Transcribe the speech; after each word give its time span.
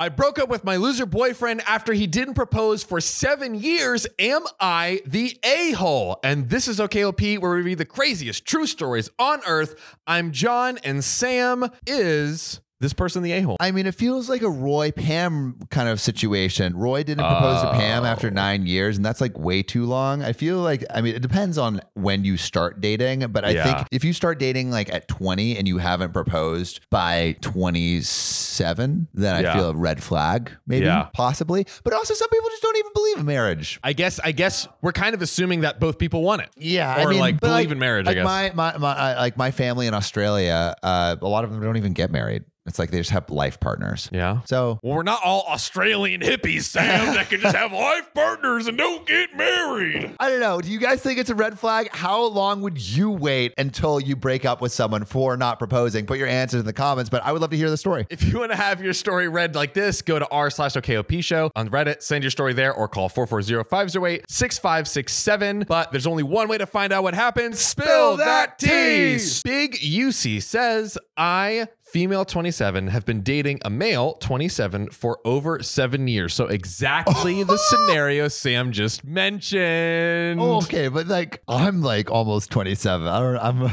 I 0.00 0.08
broke 0.08 0.38
up 0.38 0.48
with 0.48 0.64
my 0.64 0.76
loser 0.76 1.04
boyfriend 1.04 1.60
after 1.66 1.92
he 1.92 2.06
didn't 2.06 2.32
propose 2.32 2.82
for 2.82 3.02
seven 3.02 3.54
years. 3.54 4.06
Am 4.18 4.46
I 4.58 5.02
the 5.04 5.38
a 5.44 5.72
hole? 5.72 6.18
And 6.24 6.48
this 6.48 6.68
is 6.68 6.80
OKOP, 6.80 7.38
where 7.38 7.54
we 7.56 7.60
read 7.60 7.76
the 7.76 7.84
craziest 7.84 8.46
true 8.46 8.66
stories 8.66 9.10
on 9.18 9.42
earth. 9.46 9.74
I'm 10.06 10.32
John, 10.32 10.78
and 10.84 11.04
Sam 11.04 11.68
is 11.86 12.62
this 12.80 12.92
person 12.94 13.22
the 13.22 13.32
a 13.32 13.42
hole. 13.42 13.56
I 13.60 13.70
mean, 13.72 13.86
it 13.86 13.94
feels 13.94 14.28
like 14.28 14.42
a 14.42 14.48
Roy 14.48 14.90
Pam 14.90 15.58
kind 15.70 15.88
of 15.88 16.00
situation. 16.00 16.76
Roy 16.76 17.02
didn't 17.02 17.26
propose 17.26 17.62
to 17.62 17.70
Pam 17.72 18.04
after 18.04 18.28
Oh. 18.28 18.30
nine 18.30 18.66
years, 18.66 18.96
and 18.96 19.04
that's 19.04 19.20
like 19.20 19.38
way 19.38 19.62
too 19.62 19.84
long. 19.84 20.22
I 20.22 20.32
feel 20.32 20.58
like, 20.58 20.84
I 20.92 21.00
mean, 21.02 21.14
it 21.14 21.20
depends 21.20 21.58
on 21.58 21.80
when 21.94 22.24
you 22.24 22.36
start 22.36 22.80
dating, 22.80 23.26
but 23.32 23.44
I 23.44 23.50
Yeah. 23.50 23.64
think 23.64 23.88
if 23.92 24.02
you 24.04 24.12
start 24.12 24.38
dating 24.38 24.70
like 24.70 24.92
at 24.92 25.08
20 25.08 25.58
and 25.58 25.68
you 25.68 25.78
haven't 25.78 26.12
proposed 26.12 26.80
by 26.90 27.36
27, 27.42 29.08
then 29.14 29.34
I 29.34 29.40
Yeah. 29.40 29.54
feel 29.54 29.70
a 29.70 29.74
red 29.74 30.02
flag, 30.02 30.50
maybe, 30.66 30.86
Yeah. 30.86 31.08
possibly. 31.12 31.66
But 31.84 31.92
also, 31.92 32.14
some 32.14 32.28
people 32.30 32.48
just 32.50 32.62
don't 32.62 32.76
even 32.76 32.92
believe 32.94 33.18
in 33.18 33.26
marriage. 33.26 33.78
I 33.84 33.92
guess 33.92 34.18
I 34.24 34.32
guess 34.32 34.66
we're 34.82 34.92
kind 34.92 35.14
of 35.14 35.22
assuming 35.22 35.60
that 35.60 35.80
both 35.80 35.98
people 35.98 36.22
want 36.22 36.42
it. 36.42 36.48
Yeah, 36.56 37.04
Or, 37.04 37.12
like, 37.14 37.40
but, 37.40 37.48
believe 37.48 37.72
in 37.72 37.78
marriage, 37.78 38.06
I 38.06 38.10
Like 38.10 38.16
guess. 38.16 38.24
my 38.24 38.52
my, 38.54 38.78
my 38.78 39.16
like 39.18 39.36
my 39.36 39.50
family 39.50 39.86
in 39.86 39.94
Australia, 39.94 40.74
uh, 40.82 41.16
a 41.20 41.28
lot 41.28 41.44
of 41.44 41.50
them 41.52 41.60
don't 41.62 41.76
even 41.76 41.92
get 41.92 42.10
married. 42.10 42.44
It's 42.70 42.78
like 42.78 42.92
they 42.92 42.98
just 42.98 43.10
have 43.10 43.28
life 43.30 43.58
partners. 43.58 44.08
Yeah. 44.12 44.42
So 44.44 44.78
Well, 44.84 44.94
we're 44.94 45.02
not 45.02 45.18
all 45.24 45.42
Australian 45.48 46.20
hippies, 46.20 46.62
Sam, 46.62 47.14
that 47.14 47.28
can 47.28 47.40
just 47.40 47.56
have 47.56 47.72
life 47.72 48.14
partners 48.14 48.68
and 48.68 48.78
don't 48.78 49.04
get 49.08 49.34
married. 49.36 50.14
I 50.20 50.30
don't 50.30 50.38
know. 50.38 50.60
Do 50.60 50.70
you 50.70 50.78
guys 50.78 51.02
think 51.02 51.18
it's 51.18 51.30
a 51.30 51.34
red 51.34 51.58
flag? 51.58 51.88
How 51.90 52.22
long 52.22 52.62
would 52.62 52.80
you 52.80 53.10
wait 53.10 53.54
until 53.58 53.98
you 53.98 54.14
break 54.14 54.44
up 54.44 54.60
with 54.60 54.70
someone 54.70 55.04
for 55.04 55.36
not 55.36 55.58
proposing? 55.58 56.06
Put 56.06 56.18
your 56.18 56.28
answers 56.28 56.60
in 56.60 56.66
the 56.66 56.72
comments, 56.72 57.10
but 57.10 57.24
I 57.24 57.32
would 57.32 57.40
love 57.40 57.50
to 57.50 57.56
hear 57.56 57.70
the 57.70 57.76
story. 57.76 58.06
If 58.08 58.22
you 58.22 58.38
want 58.38 58.52
to 58.52 58.56
have 58.56 58.80
your 58.80 58.92
story 58.92 59.26
read 59.26 59.56
like 59.56 59.74
this, 59.74 60.00
go 60.00 60.20
to 60.20 60.28
r 60.28 60.48
slash 60.48 60.74
OKOP 60.74 61.24
show 61.24 61.50
on 61.56 61.70
Reddit, 61.70 62.04
send 62.04 62.22
your 62.22 62.30
story 62.30 62.52
there, 62.52 62.72
or 62.72 62.86
call 62.86 63.10
440-508-6567. 63.10 65.66
But 65.66 65.90
there's 65.90 66.06
only 66.06 66.22
one 66.22 66.46
way 66.46 66.58
to 66.58 66.66
find 66.66 66.92
out 66.92 67.02
what 67.02 67.14
happens. 67.14 67.58
Spill 67.58 68.16
that 68.18 68.60
tea! 68.60 69.18
Big 69.44 69.74
UC 69.74 70.40
says, 70.42 70.96
I, 71.16 71.66
female 71.90 72.24
27, 72.24 72.88
have 72.88 73.04
been 73.04 73.22
dating 73.22 73.60
a 73.64 73.70
male 73.70 74.14
27 74.14 74.90
for 74.90 75.18
over 75.24 75.62
seven 75.62 76.06
years. 76.06 76.34
So 76.34 76.46
exactly 76.46 77.42
the 77.42 77.56
scenario 77.68 78.28
Sam 78.28 78.72
just 78.72 79.04
mentioned. 79.04 80.40
Oh, 80.40 80.58
okay, 80.58 80.88
but 80.88 81.08
like 81.08 81.42
I'm 81.48 81.82
like 81.82 82.10
almost 82.10 82.50
27. 82.50 83.06
I 83.06 83.18
don't 83.18 83.36
I'm 83.38 83.72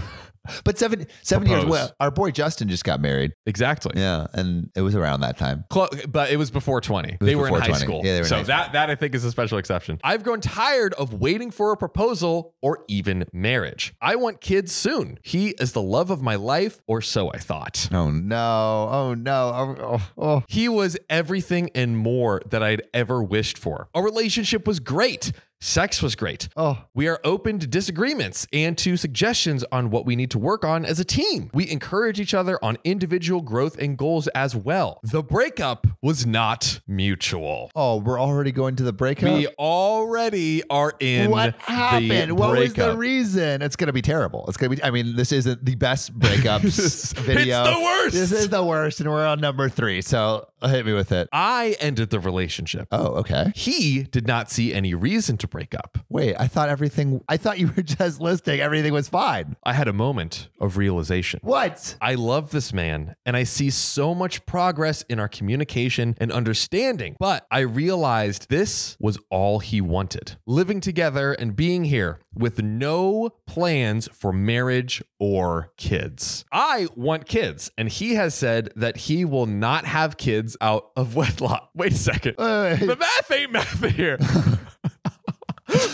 but 0.64 0.78
seven 0.78 1.08
seven 1.22 1.48
years. 1.48 1.66
Well, 1.66 1.92
our 2.00 2.12
boy 2.12 2.32
Justin 2.32 2.70
just 2.70 2.84
got 2.84 3.00
married. 3.02 3.34
Exactly. 3.46 3.94
Yeah, 4.00 4.28
and 4.34 4.70
it 4.76 4.82
was 4.82 4.96
around 4.96 5.22
that 5.22 5.38
time. 5.38 5.66
Clo- 5.70 5.88
but 6.08 6.30
it 6.32 6.38
was 6.38 6.52
before 6.52 6.82
20. 6.82 7.18
was 7.20 7.28
they 7.28 7.36
were 7.36 7.48
in 7.48 7.54
before 7.54 7.62
high 7.62 7.68
20. 7.68 7.84
school. 7.84 8.02
Yeah, 8.04 8.14
they 8.14 8.20
were 8.20 8.24
in 8.24 8.26
so 8.26 8.36
high 8.38 8.44
school. 8.44 8.56
that 8.56 8.72
that 8.74 8.90
I 8.90 8.96
think 8.96 9.16
is 9.16 9.24
a 9.24 9.32
special 9.32 9.58
exception. 9.58 10.00
I've 10.04 10.24
grown 10.24 10.42
tired 10.42 10.94
of 10.96 11.14
waiting 11.14 11.52
for 11.52 11.72
a 11.72 11.78
proposal 11.78 12.54
or 12.62 12.84
even 12.88 13.26
marriage. 13.34 13.94
I 14.02 14.16
want 14.16 14.42
kids 14.42 14.72
soon. 14.72 15.20
He 15.24 15.50
is 15.60 15.72
the 15.74 15.82
love 15.82 16.10
of 16.10 16.22
my 16.22 16.36
life, 16.36 16.82
or 16.88 17.02
so 17.02 17.32
I 17.32 17.38
thought. 17.38 17.90
Oh 17.92 18.12
no! 18.12 18.90
Oh 18.92 19.14
no! 19.14 19.52
Oh, 19.54 19.76
oh, 19.80 20.10
oh. 20.18 20.44
He 20.48 20.70
was 20.70 20.98
everything 21.10 21.70
and 21.76 21.98
more 21.98 22.42
that 22.50 22.62
I'd 22.64 22.84
ever 22.94 23.22
wished 23.24 23.58
for. 23.58 23.90
Our 23.94 24.04
relationship 24.04 24.68
was 24.68 24.80
great. 24.80 25.32
Sex 25.60 26.04
was 26.04 26.16
great. 26.16 26.50
Oh. 26.56 26.84
We 26.94 27.08
are 27.08 27.20
open 27.24 27.58
to 27.60 27.66
disagreements 27.66 28.46
and 28.54 28.78
to 28.78 28.96
suggestions 28.96 29.66
on 29.72 29.90
what 29.90 30.06
we 30.06 30.16
need 30.16 30.30
to 30.32 30.40
work 30.40 30.64
on 30.64 30.86
as 30.86 31.00
a 31.00 31.04
team. 31.04 31.50
We 31.52 31.68
encourage 31.70 32.20
each 32.20 32.36
other 32.36 32.64
on 32.64 32.78
individual 32.84 33.42
growth 33.42 33.76
and 33.80 33.98
goals 33.98 34.28
as 34.30 34.56
well. 34.56 35.00
The 35.02 35.24
breakup 35.24 35.88
was 36.02 36.28
not 36.28 36.80
mutual. 36.88 37.72
Oh, 37.76 37.98
we're 37.98 38.20
already 38.20 38.52
going 38.52 38.76
to 38.76 38.84
the 38.84 38.94
breakup. 38.94 39.34
We 39.34 39.48
already 39.48 40.62
are 40.70 40.94
in 41.00 41.32
what 41.32 41.56
happened? 41.60 42.38
What 42.38 42.56
was 42.56 42.76
the 42.76 42.96
reason? 42.96 43.64
It's 43.64 43.76
gonna 43.76 43.94
be 43.94 44.04
terrible. 44.04 44.46
It's 44.48 44.58
gonna 44.58 44.76
be. 44.76 44.84
I 44.84 44.92
mean, 44.92 45.16
this 45.16 45.32
isn't 45.32 45.66
the 45.66 45.76
best 45.76 46.18
breakups 46.18 47.18
video. 47.18 47.64
It's 47.64 47.76
the 47.78 47.84
worst. 47.84 48.14
This 48.14 48.32
is 48.32 48.50
the 48.50 48.64
worst, 48.64 49.00
and 49.00 49.10
we're 49.10 49.26
on 49.26 49.40
number 49.40 49.70
three. 49.70 50.04
So 50.04 50.48
Oh, 50.62 50.68
hit 50.68 50.86
me 50.86 50.94
with 50.94 51.12
it. 51.12 51.30
I 51.32 51.76
ended 51.80 52.10
the 52.10 52.20
relationship. 52.20 52.88
Oh, 52.92 53.16
okay. 53.18 53.52
He 53.56 54.04
did 54.04 54.26
not 54.26 54.50
see 54.50 54.74
any 54.74 54.94
reason 54.94 55.38
to 55.38 55.48
break 55.48 55.76
up. 55.76 56.00
Wait, 56.10 56.36
I 56.40 56.48
thought 56.48 56.70
everything. 56.70 57.22
I 57.30 57.38
thought 57.38 57.60
you 57.60 57.72
were 57.76 57.84
just 57.84 58.20
listing 58.20 58.60
everything 58.60 58.94
was 58.94 59.08
fine. 59.08 59.56
I 59.64 59.74
had 59.74 59.88
a 59.88 59.94
moment 59.94 60.50
of 60.60 60.78
realization. 60.78 61.40
What? 61.44 61.96
I 62.02 62.16
love 62.16 62.52
this 62.52 62.74
man 62.74 63.16
and 63.26 63.38
I 63.38 63.44
see 63.44 63.70
so 63.70 64.16
much 64.16 64.46
progress 64.46 65.04
in 65.04 65.20
our 65.20 65.28
communication 65.28 66.16
and 66.20 66.32
understanding. 66.32 67.16
But 67.20 67.46
I 67.52 67.60
realized 67.60 68.50
this 68.50 68.98
was 69.00 69.20
all 69.30 69.60
he 69.60 69.82
wanted 69.82 70.38
living 70.46 70.82
together 70.82 71.34
and 71.34 71.56
being 71.56 71.84
here 71.84 72.20
with 72.34 72.62
no 72.62 73.30
plans 73.46 74.08
for 74.14 74.32
marriage 74.32 75.04
or 75.20 75.72
kids. 75.78 76.46
I 76.52 76.88
want 76.96 77.28
kids, 77.28 77.72
and 77.78 77.90
he 77.90 78.14
has 78.16 78.36
said 78.36 78.70
that 78.76 78.98
he 78.98 79.26
will 79.26 79.48
not 79.48 79.86
have 79.86 80.18
kids 80.18 80.47
out 80.62 80.92
of 80.96 81.16
wedlock. 81.16 81.70
Wait 81.76 81.94
a 81.94 81.96
second. 81.96 82.36
The 82.38 82.96
math 82.98 83.32
ain't 83.32 83.52
math 83.52 83.84
here. 83.90 84.18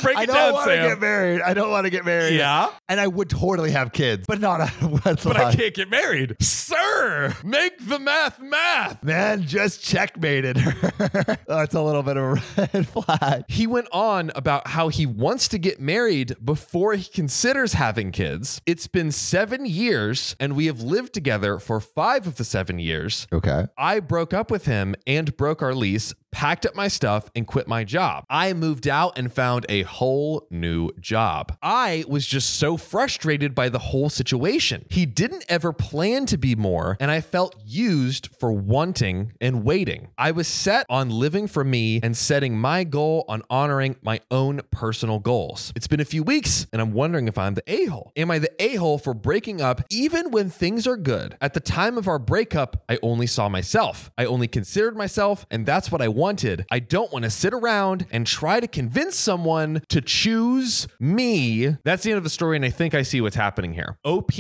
Break 0.04 0.18
I 0.18 0.24
it 0.24 0.26
don't 0.28 0.36
down, 0.36 0.54
want 0.54 0.68
to 0.70 0.76
Sam. 0.76 0.90
get 0.90 1.00
married. 1.00 1.42
I 1.42 1.54
don't 1.54 1.70
want 1.72 1.86
to 1.86 1.90
get 1.90 2.06
married. 2.06 2.36
yeah. 2.36 2.70
And 2.90 3.00
I 3.00 3.08
would 3.08 3.30
totally 3.30 3.72
have 3.72 3.92
kids, 3.92 4.26
but 4.28 4.40
not 4.40 4.62
out 4.62 4.82
of 4.82 4.92
wedlock. 5.06 5.24
But 5.24 5.38
I 5.38 5.56
can't 5.56 5.74
get 5.74 5.90
married. 5.90 6.36
Sir, 6.42 7.36
make 7.44 7.74
the 7.88 8.00
math 8.00 8.40
math. 8.42 9.04
Man, 9.04 9.44
just 9.44 9.84
checkmated 9.84 10.58
her. 10.58 11.38
That's 11.48 11.74
a 11.76 11.82
little 11.82 12.04
bit 12.04 12.18
of 12.18 12.24
a 12.58 12.68
red 12.74 12.88
flag. 12.88 13.44
He 13.48 13.68
went 13.68 13.88
on 13.92 14.32
about 14.36 14.68
how 14.68 14.90
he 14.90 15.06
wants 15.06 15.48
to 15.50 15.58
get 15.58 15.80
married 15.80 16.36
before 16.44 16.94
he 16.94 17.04
considers 17.10 17.74
having 17.74 18.12
kids. 18.12 18.62
It's 18.66 18.88
been 18.88 19.12
seven 19.12 19.66
years, 19.66 20.36
and 20.40 20.56
we 20.56 20.66
have 20.68 20.82
lived 20.82 21.14
together 21.14 21.60
for 21.60 21.80
five 21.80 22.28
of 22.28 22.36
the 22.36 22.44
seven 22.44 22.80
years. 22.80 23.28
Okay. 23.32 23.66
I 23.78 24.00
broke 24.00 24.34
up 24.34 24.52
with 24.52 24.66
him 24.66 24.96
and 25.08 25.36
broke 25.38 25.62
our 25.62 25.74
lease, 25.74 26.14
packed 26.34 26.66
up 26.66 26.76
my 26.76 26.88
stuff, 26.88 27.30
and 27.36 27.48
quit 27.48 27.68
my 27.68 27.84
job. 27.84 28.26
I 28.30 28.54
moved 28.54 28.88
out 28.88 29.18
and 29.18 29.32
found 29.32 29.66
a 29.70 29.84
whole 29.84 30.48
new 30.50 30.90
job. 31.00 31.56
I 31.62 32.04
was 32.08 32.26
just 32.26 32.56
so 32.56 32.76
frustrated 32.76 33.54
by 33.56 33.70
the 33.70 33.80
whole 33.80 34.10
situation. 34.10 34.86
He 34.90 35.06
didn't 35.06 35.46
ever 35.48 35.72
plan 35.72 36.26
to 36.26 36.38
be 36.38 36.56
more, 36.56 36.98
and 37.00 37.12
I 37.12 37.22
felt 37.22 37.56
used 37.66 38.30
for 38.40 38.52
wanting 38.52 39.34
and 39.40 39.64
waiting. 39.64 40.10
I 40.18 40.32
was 40.32 40.48
set 40.48 40.86
on 40.90 41.10
living 41.10 41.48
for 41.48 41.64
me 41.64 42.00
and 42.02 42.18
setting 42.18 42.58
my 42.58 42.84
goal 42.84 43.26
on 43.30 43.44
honoring 43.50 43.96
my 44.02 44.20
own 44.32 44.62
personal 44.72 45.20
goals. 45.20 45.72
It's 45.76 45.88
been 45.88 46.00
a 46.00 46.06
few 46.06 46.24
weeks, 46.24 46.66
and 46.74 46.82
I'm 46.82 46.94
wondering 46.94 47.28
if 47.28 47.38
I'm 47.38 47.54
the 47.54 47.64
a 47.68 47.86
hole. 47.86 48.12
Am 48.18 48.32
I 48.32 48.40
the 48.40 48.52
a 48.60 48.76
hole 48.76 48.98
for 48.98 49.14
breaking 49.14 49.62
up 49.62 49.84
even 49.92 50.32
when 50.32 50.50
things 50.50 50.88
are 50.88 50.98
good? 50.98 51.38
At 51.40 51.54
the 51.54 51.60
time 51.60 51.98
of 51.98 52.08
our 52.08 52.20
breakup, 52.20 52.84
I 52.90 52.98
only 53.04 53.28
saw 53.28 53.48
myself. 53.50 54.12
I 54.18 54.26
only 54.26 54.48
considered 54.48 54.98
myself, 54.98 55.46
and 55.52 55.66
that's 55.66 55.92
what 55.92 56.02
I 56.02 56.08
wanted. 56.08 56.23
I 56.72 56.80
don't 56.80 57.12
want 57.12 57.24
to 57.24 57.30
sit 57.30 57.54
around 57.54 58.06
and 58.12 58.26
try 58.26 58.60
to 58.60 58.68
convince 58.68 59.16
someone 59.16 59.82
to 59.90 60.02
choose 60.02 60.88
me. 61.00 61.78
That's 61.84 62.04
the 62.04 62.12
end 62.12 62.18
of 62.18 62.24
the 62.24 62.30
story, 62.30 62.56
and 62.56 62.64
I 62.66 62.70
think 62.70 62.94
I 62.94 63.02
see 63.02 63.20
what's 63.22 63.36
happening 63.36 63.74
here. 63.74 63.98
OP 64.06 64.32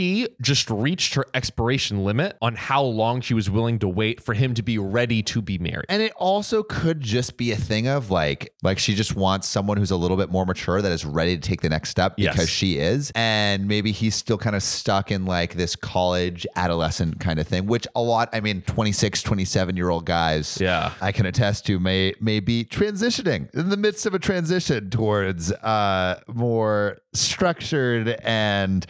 just 0.41 0.69
reached 0.69 1.16
her 1.16 1.25
expiration 1.33 2.03
limit 2.03 2.38
on 2.41 2.55
how 2.55 2.81
long 2.83 3.21
she 3.21 3.33
was 3.33 3.49
willing 3.49 3.79
to 3.79 3.88
wait 3.88 4.21
for 4.23 4.33
him 4.33 4.53
to 4.53 4.63
be 4.63 4.77
ready 4.77 5.21
to 5.23 5.41
be 5.41 5.57
married. 5.57 5.85
And 5.89 6.01
it 6.01 6.13
also 6.16 6.63
could 6.63 7.01
just 7.01 7.38
be 7.38 7.51
a 7.51 7.55
thing 7.57 7.88
of 7.88 8.09
like, 8.09 8.53
like 8.63 8.79
she 8.79 8.95
just 8.95 9.15
wants 9.15 9.47
someone 9.47 9.77
who's 9.77 9.91
a 9.91 9.97
little 9.97 10.17
bit 10.17 10.29
more 10.29 10.45
mature 10.45 10.81
that 10.81 10.91
is 10.91 11.05
ready 11.05 11.35
to 11.35 11.41
take 11.41 11.61
the 11.61 11.69
next 11.69 11.89
step 11.89 12.13
Yes. 12.17 12.33
because 12.33 12.50
she 12.50 12.77
is. 12.77 13.11
And 13.15 13.67
maybe 13.67 13.91
he's 13.91 14.15
still 14.15 14.38
kind 14.38 14.55
of 14.55 14.63
stuck 14.63 15.11
in 15.11 15.25
like 15.25 15.55
this 15.55 15.75
college 15.75 16.47
adolescent 16.55 17.19
kind 17.19 17.39
of 17.39 17.47
thing, 17.47 17.65
which 17.65 17.88
a 17.95 18.01
lot, 18.01 18.29
I 18.33 18.39
mean, 18.39 18.61
26, 18.61 19.21
27 19.21 19.75
year 19.75 19.89
old 19.89 20.05
guys, 20.05 20.57
Yeah. 20.61 20.94
I 21.01 21.11
can 21.11 21.25
attest 21.25 21.65
to 21.67 21.72
may, 21.79 22.13
may 22.19 22.39
be 22.39 22.65
transitioning 22.65 23.53
in 23.53 23.69
the 23.69 23.77
midst 23.77 24.06
of 24.06 24.13
a 24.13 24.19
transition 24.19 24.89
towards 24.89 25.51
uh, 25.51 26.19
more 26.27 27.00
structured 27.13 28.09
and 28.24 28.86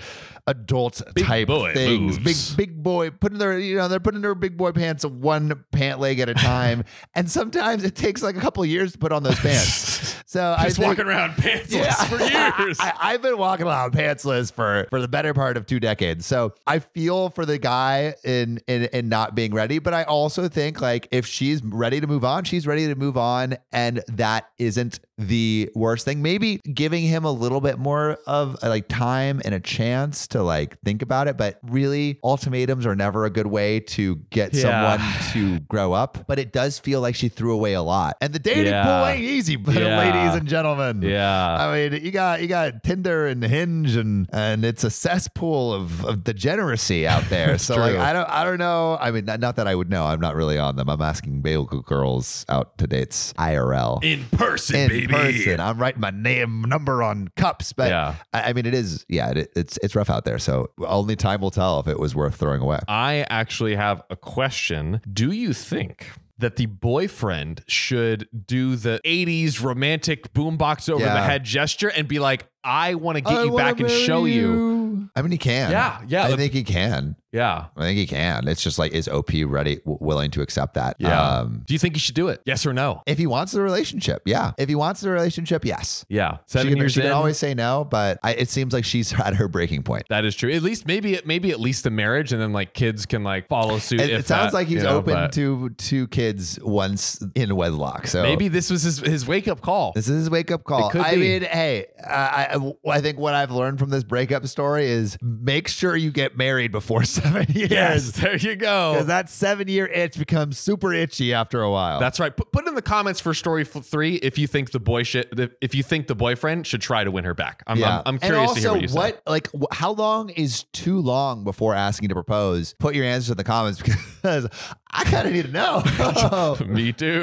adult 0.48 1.02
type 1.18 1.48
boy 1.48 1.74
things. 1.74 2.19
moves. 2.19 2.56
Big 2.56 2.68
big 2.68 2.84
boy 2.84 3.10
putting 3.12 3.38
their 3.38 3.57
you 3.57 3.78
know 3.78 3.88
they're 3.88 4.00
putting 4.00 4.22
their 4.22 4.36
big 4.36 4.57
boy 4.57 4.72
pants 4.72 5.06
one 5.06 5.63
pant 5.72 6.00
leg 6.00 6.19
at 6.19 6.30
a 6.30 6.34
time, 6.34 6.84
and 7.16 7.30
sometimes 7.30 7.84
it 7.84 7.96
takes 7.96 8.22
like 8.22 8.36
a 8.36 8.40
couple 8.40 8.63
of 8.63 8.69
years 8.69 8.94
to 8.94 8.98
put 8.98 9.12
on 9.12 9.24
those 9.24 9.40
pants. 9.40 9.93
So 10.33 10.56
I 10.57 10.63
Just 10.65 10.77
think, 10.77 10.88
walking 10.88 11.06
around 11.06 11.33
pantsless 11.33 12.07
for 12.07 12.18
years. 12.63 12.80
I, 12.80 12.91
I've 13.00 13.21
been 13.21 13.38
walking 13.38 13.68
around 13.68 13.91
pantsless 13.94 14.51
for 14.51 14.88
for 14.89 15.00
the 15.00 15.07
better 15.07 15.31
part 15.35 15.57
of 15.57 15.68
two 15.68 15.80
decades. 15.80 16.25
So 16.25 16.53
I 16.65 16.80
feel 16.80 17.30
for 17.30 17.45
the 17.45 17.59
guy 17.59 18.15
in 18.24 18.59
in 18.68 18.85
in 18.85 19.09
not 19.09 19.35
being 19.35 19.53
ready, 19.53 19.77
but 19.77 19.94
I 19.94 20.03
also 20.06 20.47
think 20.47 20.81
like 20.81 21.07
if 21.12 21.27
she's 21.27 21.63
ready 21.63 22.01
to 22.01 22.07
move 22.07 22.25
on, 22.25 22.45
she's 22.45 22.65
ready 22.65 22.88
to 22.88 22.95
move 22.95 23.15
on, 23.15 23.57
and 23.71 24.01
that 24.07 24.50
isn't 24.57 25.00
the 25.19 25.69
worst 25.75 26.06
thing. 26.06 26.24
Maybe 26.24 26.59
giving 26.74 27.03
him 27.03 27.24
a 27.25 27.31
little 27.31 27.62
bit 27.62 27.77
more 27.77 28.18
of 28.25 28.57
like 28.63 28.88
time 28.88 29.39
and 29.45 29.53
a 29.53 29.59
chance 29.59 30.25
to 30.30 30.41
like 30.41 30.80
think 30.83 31.03
about 31.03 31.27
it, 31.27 31.38
but 31.38 31.59
really 31.62 32.18
ultimatums 32.24 32.88
are 32.88 32.95
never 32.95 33.25
a 33.25 33.30
good 33.30 33.45
way 33.45 33.81
to 33.81 34.15
get 34.31 34.56
Yeah. 34.56 34.97
someone 34.97 35.13
to 35.33 35.59
grow 35.68 35.94
up. 35.94 36.25
But 36.27 36.39
it 36.39 36.51
does 36.51 36.80
feel 36.80 37.01
like 37.01 37.13
she 37.13 37.30
threw 37.30 37.53
away 37.53 37.74
a 37.74 37.83
lot, 37.83 38.18
and 38.19 38.33
the 38.33 38.39
dating 38.39 38.65
Yeah. 38.74 38.83
pool 38.83 39.06
ain't 39.06 39.21
easy, 39.24 39.56
but 39.57 39.75
Yeah. 39.75 40.23
Ladies 40.25 40.40
and 40.40 40.48
gentlemen. 40.48 41.02
yeah. 41.02 41.58
I 41.68 41.90
mean, 41.90 42.04
you 42.04 42.12
got 42.12 42.42
you 42.42 42.48
got 42.48 42.84
Tinder 42.84 43.28
and 43.28 43.44
Hinge 43.44 43.96
and 43.96 44.28
and 44.34 44.64
it's 44.66 44.84
a 44.84 44.90
cesspool 44.90 45.74
of, 45.74 46.04
of 46.06 46.24
degeneracy 46.24 47.08
out 47.08 47.24
there. 47.30 47.58
So 47.64 47.75
like 47.75 47.96
I 47.96 48.14
don't 48.14 48.30
I 48.30 48.44
don't 48.44 48.58
know. 48.58 48.98
I 49.00 49.12
mean, 49.12 49.25
not, 49.25 49.40
not 49.40 49.56
that 49.58 49.68
I 49.68 49.75
would 49.75 49.90
know. 49.90 50.06
I'm 50.06 50.20
not 50.20 50.36
really 50.36 50.58
on 50.58 50.75
them. 50.75 50.90
I'm 50.90 51.02
asking 51.02 51.42
Bagel 51.42 51.66
girls 51.66 52.46
out 52.50 52.78
to 52.80 52.88
dates 52.88 53.34
IRL. 53.34 54.04
in 54.04 54.25
person, 54.38 54.75
In 54.78 54.90
baby. 54.90 55.08
person, 55.08 55.60
I'm 55.60 55.78
writing 55.78 56.02
my 56.02 56.10
name 56.10 56.62
number 56.64 57.02
on 57.04 57.30
cups, 57.38 57.72
but 57.74 57.90
Yeah. 57.90 58.16
I, 58.34 58.50
I 58.50 58.54
mean, 58.54 58.66
it 58.66 58.74
is 58.74 59.06
yeah, 59.08 59.30
it, 59.31 59.52
it's 59.56 59.78
it's 59.84 59.96
rough 59.96 60.10
out 60.10 60.26
there. 60.26 60.40
So 60.40 60.72
only 60.86 61.16
time 61.16 61.42
will 61.42 61.52
tell 61.52 61.80
if 61.80 61.88
it 61.88 62.00
was 62.00 62.16
worth 62.16 62.36
throwing 62.36 62.62
away. 62.62 62.80
I 62.88 63.26
actually 63.30 63.76
have 63.76 64.02
a 64.10 64.16
question. 64.16 65.00
Do 65.12 65.31
you 65.31 65.54
think 65.54 66.12
that 66.38 66.56
the 66.56 66.65
boyfriend 66.65 67.63
should 67.68 68.27
do 68.45 68.75
the 68.75 69.00
80s 69.06 69.62
romantic 69.62 70.33
boombox 70.33 70.89
over 70.89 71.03
the 71.03 71.21
head 71.21 71.44
gesture 71.44 71.89
and 71.89 72.07
be 72.07 72.19
like, 72.19 72.47
I 72.63 72.95
want 72.95 73.18
to 73.18 73.21
get 73.21 73.33
I 73.33 73.44
you 73.44 73.56
back 73.56 73.80
and 73.80 73.89
show 73.89 74.25
you? 74.25 74.53
you. 74.53 75.09
I 75.15 75.21
mean, 75.21 75.31
he 75.31 75.38
can. 75.38 75.71
Yeah, 75.71 76.01
yeah. 76.07 76.25
I 76.25 76.35
think 76.35 76.53
he 76.53 76.63
can. 76.63 77.15
Yeah. 77.33 77.65
I 77.75 77.81
think 77.81 77.97
he 77.97 78.06
can. 78.07 78.47
It's 78.47 78.62
just 78.63 78.77
like 78.80 78.94
is 78.94 79.07
OP 79.09 79.31
ready, 79.45 79.77
w- 79.77 79.97
willing 80.00 80.31
to 80.31 80.41
accept 80.41 80.75
that? 80.75 80.95
Yeah. 81.00 81.19
Um, 81.39 81.63
Do 81.65 81.74
you 81.74 81.80
think 81.80 81.95
he 81.95 82.00
should 82.00 82.15
do 82.15 82.27
it? 82.30 82.41
Yes 82.45 82.65
or 82.65 82.74
no? 82.74 83.01
if 83.07 83.18
he 83.18 83.27
wants 83.27 83.51
the 83.51 83.62
relationship, 83.62 84.21
yeah. 84.25 84.51
If 84.57 84.69
he 84.69 84.75
wants 84.75 85.01
the 85.01 85.09
relationship, 85.09 85.65
yes. 85.65 86.06
Yeah. 86.09 86.38
She 86.38 86.53
Seven 86.53 86.69
can, 86.69 86.77
years 86.77 86.94
she 86.94 87.00
in. 87.01 87.07
can 87.07 87.13
always 87.13 87.38
say 87.38 87.53
no, 87.53 87.83
but 87.89 88.19
I, 88.24 88.33
it 88.35 88.50
seems 88.50 88.74
like 88.74 88.85
she's 88.85 89.12
at 89.19 89.35
her 89.35 89.47
breaking 89.47 89.83
point. 89.83 90.06
that 90.09 90.25
is 90.25 90.35
true. 90.35 90.51
At 90.51 90.62
least 90.62 90.85
maybe 90.88 91.19
maybe 91.25 91.51
at 91.51 91.59
least 91.59 91.83
the 91.83 91.89
marriage 91.89 92.31
and 92.31 92.41
then 92.41 92.53
like 92.53 92.74
kids 92.74 93.06
can 93.07 93.24
like 93.24 93.47
follow 93.47 93.80
suit. 93.80 94.00
It, 94.00 94.12
it 94.12 94.27
sounds 94.27 94.51
that, 94.51 94.57
like 94.57 94.68
he's 94.68 94.77
you 94.77 94.83
know, 94.83 94.97
open 94.97 95.31
to 95.31 95.69
two 95.71 96.07
kids 96.09 96.59
once 96.62 97.24
in 97.35 97.56
wedlock. 97.56 98.07
So 98.07 98.21
maybe 98.21 98.47
this 98.47 98.69
was 98.69 98.83
his, 98.83 99.00
his 99.00 99.27
wake 99.27 99.47
up 99.47 99.62
call. 99.62 99.91
This 99.95 100.07
is 100.07 100.19
his 100.19 100.30
wake 100.30 100.51
up 100.51 100.63
call. 100.63 100.89
It 100.89 100.95
I 100.97 101.15
be. 101.15 101.21
mean, 101.21 101.41
hey, 101.44 101.88
I, 102.06 102.56
I 102.56 102.74
I 102.97 103.01
think 103.01 103.18
what 103.18 103.33
I've 103.33 103.51
learned 103.51 103.80
from 103.80 103.89
this 103.89 104.03
breakup 104.03 104.45
story 104.47 104.85
is 104.85 105.18
make 105.21 105.68
sure 105.68 105.95
you 105.95 106.12
get 106.12 106.38
married 106.38 106.71
before 106.71 107.03
seven 107.24 107.46
years. 107.56 107.72
Yes, 107.72 108.12
there 108.12 108.36
you 108.38 108.56
go. 108.56 108.94
Because 108.94 109.08
that 109.08 109.30
seven 109.30 109.68
year 109.68 109.86
itch 109.88 110.18
becomes 110.18 110.58
super 110.58 110.94
itchy 110.94 111.34
after 111.34 111.62
a 111.62 111.72
while. 111.72 112.00
That's 112.00 112.20
right. 112.20 112.36
Put, 112.36 112.52
put 112.52 112.68
in 112.68 112.75
the 112.75 112.81
comments 112.81 113.20
for 113.20 113.34
story 113.34 113.64
three 113.64 114.16
if 114.16 114.38
you 114.38 114.48
think 114.48 114.72
the 114.72 114.80
boy 114.80 115.04
should, 115.04 115.56
if 115.62 115.74
you 115.75 115.84
think 115.84 116.08
the 116.08 116.16
boyfriend 116.16 116.68
should 116.68 116.81
try 116.81 117.04
to 117.04 117.12
win 117.12 117.24
her 117.24 117.34
back. 117.34 117.64
I'm, 117.68 117.84
I'm, 117.84 118.02
I'm 118.06 118.20
curious 118.20 118.52
and 118.52 118.56
to 118.56 118.62
hear 118.62 118.72
what 118.72 118.81
you 118.81 118.88
say. 118.88 118.96
What 118.96 119.22
like, 119.28 119.50
how 119.72 119.92
long 119.92 120.30
is 120.30 120.64
too 120.74 121.00
long 121.00 121.44
before 121.44 121.74
asking 121.74 122.10
to 122.10 122.16
propose? 122.16 122.74
Put 122.80 122.96
your 122.96 123.06
answers 123.06 123.31
in 123.31 123.38
the 123.38 123.44
comments 123.44 123.81
because 124.22 124.48
I 124.92 125.04
kind 125.06 125.28
of 125.28 125.34
need 125.34 125.46
to 125.46 125.52
know. 125.52 126.56
Me 126.68 126.92
too. 126.94 127.22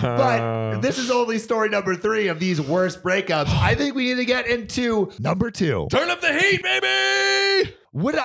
but 0.00 0.80
this 0.80 0.98
is 0.98 1.10
only 1.10 1.38
story 1.38 1.68
number 1.68 1.94
three 1.94 2.28
of 2.28 2.38
these 2.40 2.60
worst 2.60 3.02
breakups. 3.02 3.48
I 3.48 3.74
think 3.74 3.94
we 3.94 4.04
need 4.04 4.16
to 4.16 4.24
get 4.24 4.46
into 4.46 5.12
number 5.18 5.50
two. 5.50 5.88
Turn 5.90 6.10
up 6.10 6.20
the 6.20 6.32
heat, 6.32 6.62
baby. 6.62 7.74
Would 7.92 8.18
I? 8.18 8.24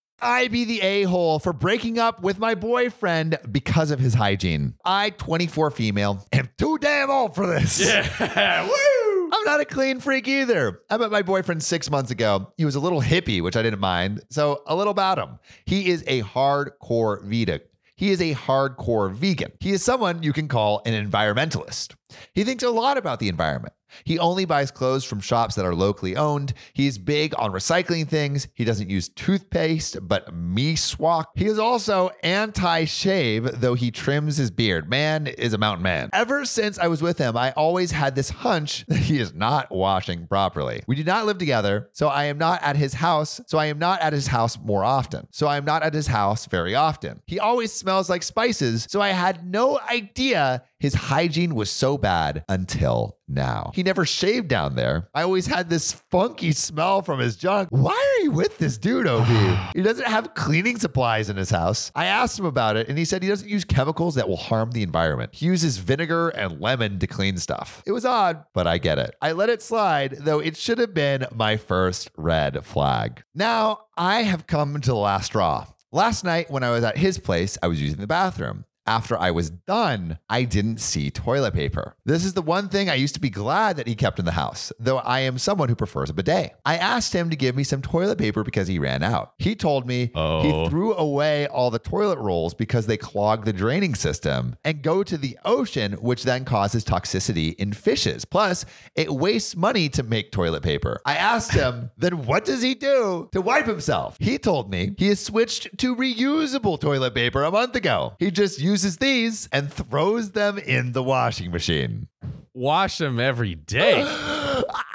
I 0.21 0.47
be 0.47 0.65
the 0.65 0.81
a 0.81 1.03
hole 1.03 1.39
for 1.39 1.51
breaking 1.53 1.97
up 1.97 2.21
with 2.21 2.37
my 2.37 2.55
boyfriend 2.55 3.39
because 3.51 3.91
of 3.91 3.99
his 3.99 4.13
hygiene? 4.13 4.75
I, 4.85 5.09
24 5.11 5.71
female, 5.71 6.25
am 6.31 6.49
too 6.57 6.77
damn 6.77 7.09
old 7.09 7.33
for 7.33 7.47
this. 7.47 7.79
Yeah. 7.79 8.65
Woo. 8.67 9.29
I'm 9.33 9.43
not 9.45 9.61
a 9.61 9.65
clean 9.65 9.99
freak 9.99 10.27
either. 10.27 10.81
I 10.89 10.97
met 10.97 11.09
my 11.11 11.21
boyfriend 11.21 11.63
six 11.63 11.89
months 11.89 12.11
ago. 12.11 12.53
He 12.57 12.65
was 12.65 12.75
a 12.75 12.79
little 12.79 13.01
hippie, 13.01 13.41
which 13.41 13.55
I 13.55 13.63
didn't 13.63 13.79
mind. 13.79 14.21
So, 14.29 14.61
a 14.67 14.75
little 14.75 14.91
about 14.91 15.17
him. 15.17 15.39
He 15.65 15.89
is 15.89 16.03
a 16.05 16.21
hardcore 16.21 17.23
vegan. 17.23 17.61
He 17.95 18.11
is 18.11 18.21
a 18.21 18.33
hardcore 18.33 19.13
vegan. 19.13 19.51
He 19.59 19.71
is 19.71 19.83
someone 19.83 20.23
you 20.23 20.33
can 20.33 20.47
call 20.47 20.81
an 20.85 20.93
environmentalist. 20.93 21.95
He 22.33 22.43
thinks 22.43 22.63
a 22.63 22.69
lot 22.69 22.97
about 22.97 23.19
the 23.19 23.29
environment. 23.29 23.73
He 24.03 24.19
only 24.19 24.45
buys 24.45 24.71
clothes 24.71 25.03
from 25.03 25.19
shops 25.19 25.55
that 25.55 25.65
are 25.65 25.75
locally 25.75 26.15
owned. 26.15 26.53
He's 26.73 26.97
big 26.97 27.33
on 27.37 27.51
recycling 27.51 28.07
things. 28.07 28.47
He 28.53 28.63
doesn't 28.63 28.89
use 28.89 29.09
toothpaste, 29.09 29.97
but 30.07 30.33
meswak. 30.33 31.25
He 31.35 31.45
is 31.45 31.59
also 31.59 32.11
anti 32.23 32.85
shave, 32.85 33.61
though 33.61 33.73
he 33.73 33.91
trims 33.91 34.37
his 34.37 34.51
beard. 34.51 34.89
Man 34.89 35.27
is 35.27 35.53
a 35.53 35.57
mountain 35.57 35.83
man. 35.83 36.09
Ever 36.13 36.45
since 36.45 36.77
I 36.79 36.87
was 36.87 37.01
with 37.01 37.17
him, 37.17 37.37
I 37.37 37.51
always 37.51 37.91
had 37.91 38.15
this 38.15 38.29
hunch 38.29 38.85
that 38.87 38.97
he 38.97 39.19
is 39.19 39.33
not 39.33 39.71
washing 39.71 40.27
properly. 40.27 40.83
We 40.87 40.95
do 40.95 41.03
not 41.03 41.25
live 41.25 41.37
together, 41.37 41.89
so 41.93 42.07
I 42.07 42.25
am 42.25 42.37
not 42.37 42.61
at 42.63 42.75
his 42.75 42.93
house. 42.93 43.41
So 43.47 43.57
I 43.57 43.67
am 43.67 43.79
not 43.79 44.01
at 44.01 44.13
his 44.13 44.27
house 44.27 44.57
more 44.59 44.83
often. 44.83 45.27
So 45.31 45.47
I 45.47 45.57
am 45.57 45.65
not 45.65 45.83
at 45.83 45.93
his 45.93 46.07
house 46.07 46.45
very 46.45 46.75
often. 46.75 47.21
He 47.27 47.39
always 47.39 47.71
smells 47.71 48.09
like 48.09 48.23
spices, 48.23 48.87
so 48.89 49.01
I 49.01 49.09
had 49.09 49.45
no 49.45 49.79
idea 49.79 50.63
his 50.81 50.95
hygiene 50.95 51.53
was 51.53 51.69
so 51.69 51.95
bad 51.95 52.43
until 52.49 53.19
now. 53.27 53.71
He 53.75 53.83
never 53.83 54.03
shaved 54.03 54.47
down 54.47 54.75
there. 54.75 55.09
I 55.13 55.21
always 55.21 55.45
had 55.45 55.69
this 55.69 55.93
funky 55.93 56.51
smell 56.53 57.03
from 57.03 57.19
his 57.19 57.35
junk. 57.35 57.69
Why 57.69 57.91
are 57.93 58.23
you 58.23 58.31
with 58.31 58.57
this 58.57 58.79
dude, 58.79 59.05
OP? 59.05 59.27
he 59.75 59.83
doesn't 59.83 60.07
have 60.07 60.33
cleaning 60.33 60.79
supplies 60.79 61.29
in 61.29 61.37
his 61.37 61.51
house. 61.51 61.91
I 61.95 62.05
asked 62.05 62.39
him 62.39 62.45
about 62.45 62.77
it, 62.77 62.89
and 62.89 62.97
he 62.97 63.05
said 63.05 63.21
he 63.21 63.29
doesn't 63.29 63.47
use 63.47 63.63
chemicals 63.63 64.15
that 64.15 64.27
will 64.27 64.37
harm 64.37 64.71
the 64.71 64.81
environment. 64.81 65.35
He 65.35 65.45
uses 65.45 65.77
vinegar 65.77 66.29
and 66.29 66.59
lemon 66.59 66.97
to 66.97 67.05
clean 67.05 67.37
stuff. 67.37 67.83
It 67.85 67.91
was 67.91 68.03
odd, 68.03 68.43
but 68.55 68.65
I 68.65 68.79
get 68.79 68.97
it. 68.97 69.15
I 69.21 69.33
let 69.33 69.49
it 69.49 69.61
slide, 69.61 70.17
though 70.19 70.39
it 70.39 70.57
should 70.57 70.79
have 70.79 70.95
been 70.95 71.27
my 71.31 71.57
first 71.57 72.09
red 72.17 72.65
flag. 72.65 73.23
Now, 73.35 73.81
I 73.95 74.23
have 74.23 74.47
come 74.47 74.81
to 74.81 74.89
the 74.89 74.95
last 74.95 75.27
straw. 75.27 75.67
Last 75.93 76.23
night, 76.23 76.49
when 76.49 76.63
I 76.63 76.71
was 76.71 76.83
at 76.85 76.97
his 76.97 77.19
place, 77.19 77.57
I 77.61 77.67
was 77.67 77.81
using 77.81 77.99
the 77.99 78.07
bathroom. 78.07 78.63
After 78.87 79.17
I 79.17 79.29
was 79.31 79.51
done, 79.51 80.17
I 80.29 80.43
didn't 80.43 80.79
see 80.79 81.11
toilet 81.11 81.53
paper. 81.53 81.95
This 82.03 82.25
is 82.25 82.33
the 82.33 82.41
one 82.41 82.67
thing 82.67 82.89
I 82.89 82.95
used 82.95 83.13
to 83.13 83.19
be 83.21 83.29
glad 83.29 83.77
that 83.77 83.87
he 83.87 83.95
kept 83.95 84.17
in 84.17 84.25
the 84.25 84.31
house, 84.31 84.71
though 84.79 84.97
I 84.97 85.19
am 85.19 85.37
someone 85.37 85.69
who 85.69 85.75
prefers 85.75 86.09
a 86.09 86.13
bidet. 86.13 86.55
I 86.65 86.77
asked 86.77 87.13
him 87.13 87.29
to 87.29 87.35
give 87.35 87.55
me 87.55 87.63
some 87.63 87.81
toilet 87.83 88.17
paper 88.17 88.43
because 88.43 88.67
he 88.67 88.79
ran 88.79 89.03
out. 89.03 89.33
He 89.37 89.55
told 89.55 89.85
me 89.87 90.11
Oh. 90.15 90.41
he 90.63 90.69
threw 90.69 90.93
away 90.95 91.47
all 91.47 91.69
the 91.69 91.79
toilet 91.79 92.17
rolls 92.17 92.53
because 92.55 92.87
they 92.87 92.97
clog 92.97 93.45
the 93.45 93.53
draining 93.53 93.93
system 93.93 94.55
and 94.63 94.81
go 94.81 95.03
to 95.03 95.17
the 95.17 95.37
ocean, 95.45 95.93
which 95.93 96.23
then 96.23 96.43
causes 96.43 96.83
toxicity 96.83 97.53
in 97.55 97.73
fishes. 97.73 98.25
Plus, 98.25 98.65
it 98.95 99.11
wastes 99.13 99.55
money 99.55 99.89
to 99.89 100.01
make 100.03 100.31
toilet 100.31 100.63
paper. 100.63 100.99
I 101.05 101.15
asked 101.17 101.53
him, 101.53 101.91
then 101.97 102.25
what 102.25 102.45
does 102.45 102.61
he 102.63 102.73
do 102.73 103.29
to 103.31 103.41
wipe 103.41 103.67
himself? 103.67 104.17
He 104.19 104.39
told 104.39 104.71
me 104.71 104.95
he 104.97 105.07
has 105.09 105.19
switched 105.19 105.77
to 105.77 105.95
reusable 105.95 106.79
toilet 106.81 107.13
paper 107.13 107.43
a 107.43 107.51
month 107.51 107.75
ago. 107.75 108.13
He 108.19 108.31
just 108.31 108.59
uses 108.71 108.97
these 108.97 109.49
and 109.51 109.71
throws 109.71 110.31
them 110.31 110.57
in 110.57 110.93
the 110.93 111.03
washing 111.03 111.51
machine. 111.51 112.07
Wash 112.53 112.97
them 112.99 113.19
every 113.19 113.55
day. 113.55 114.01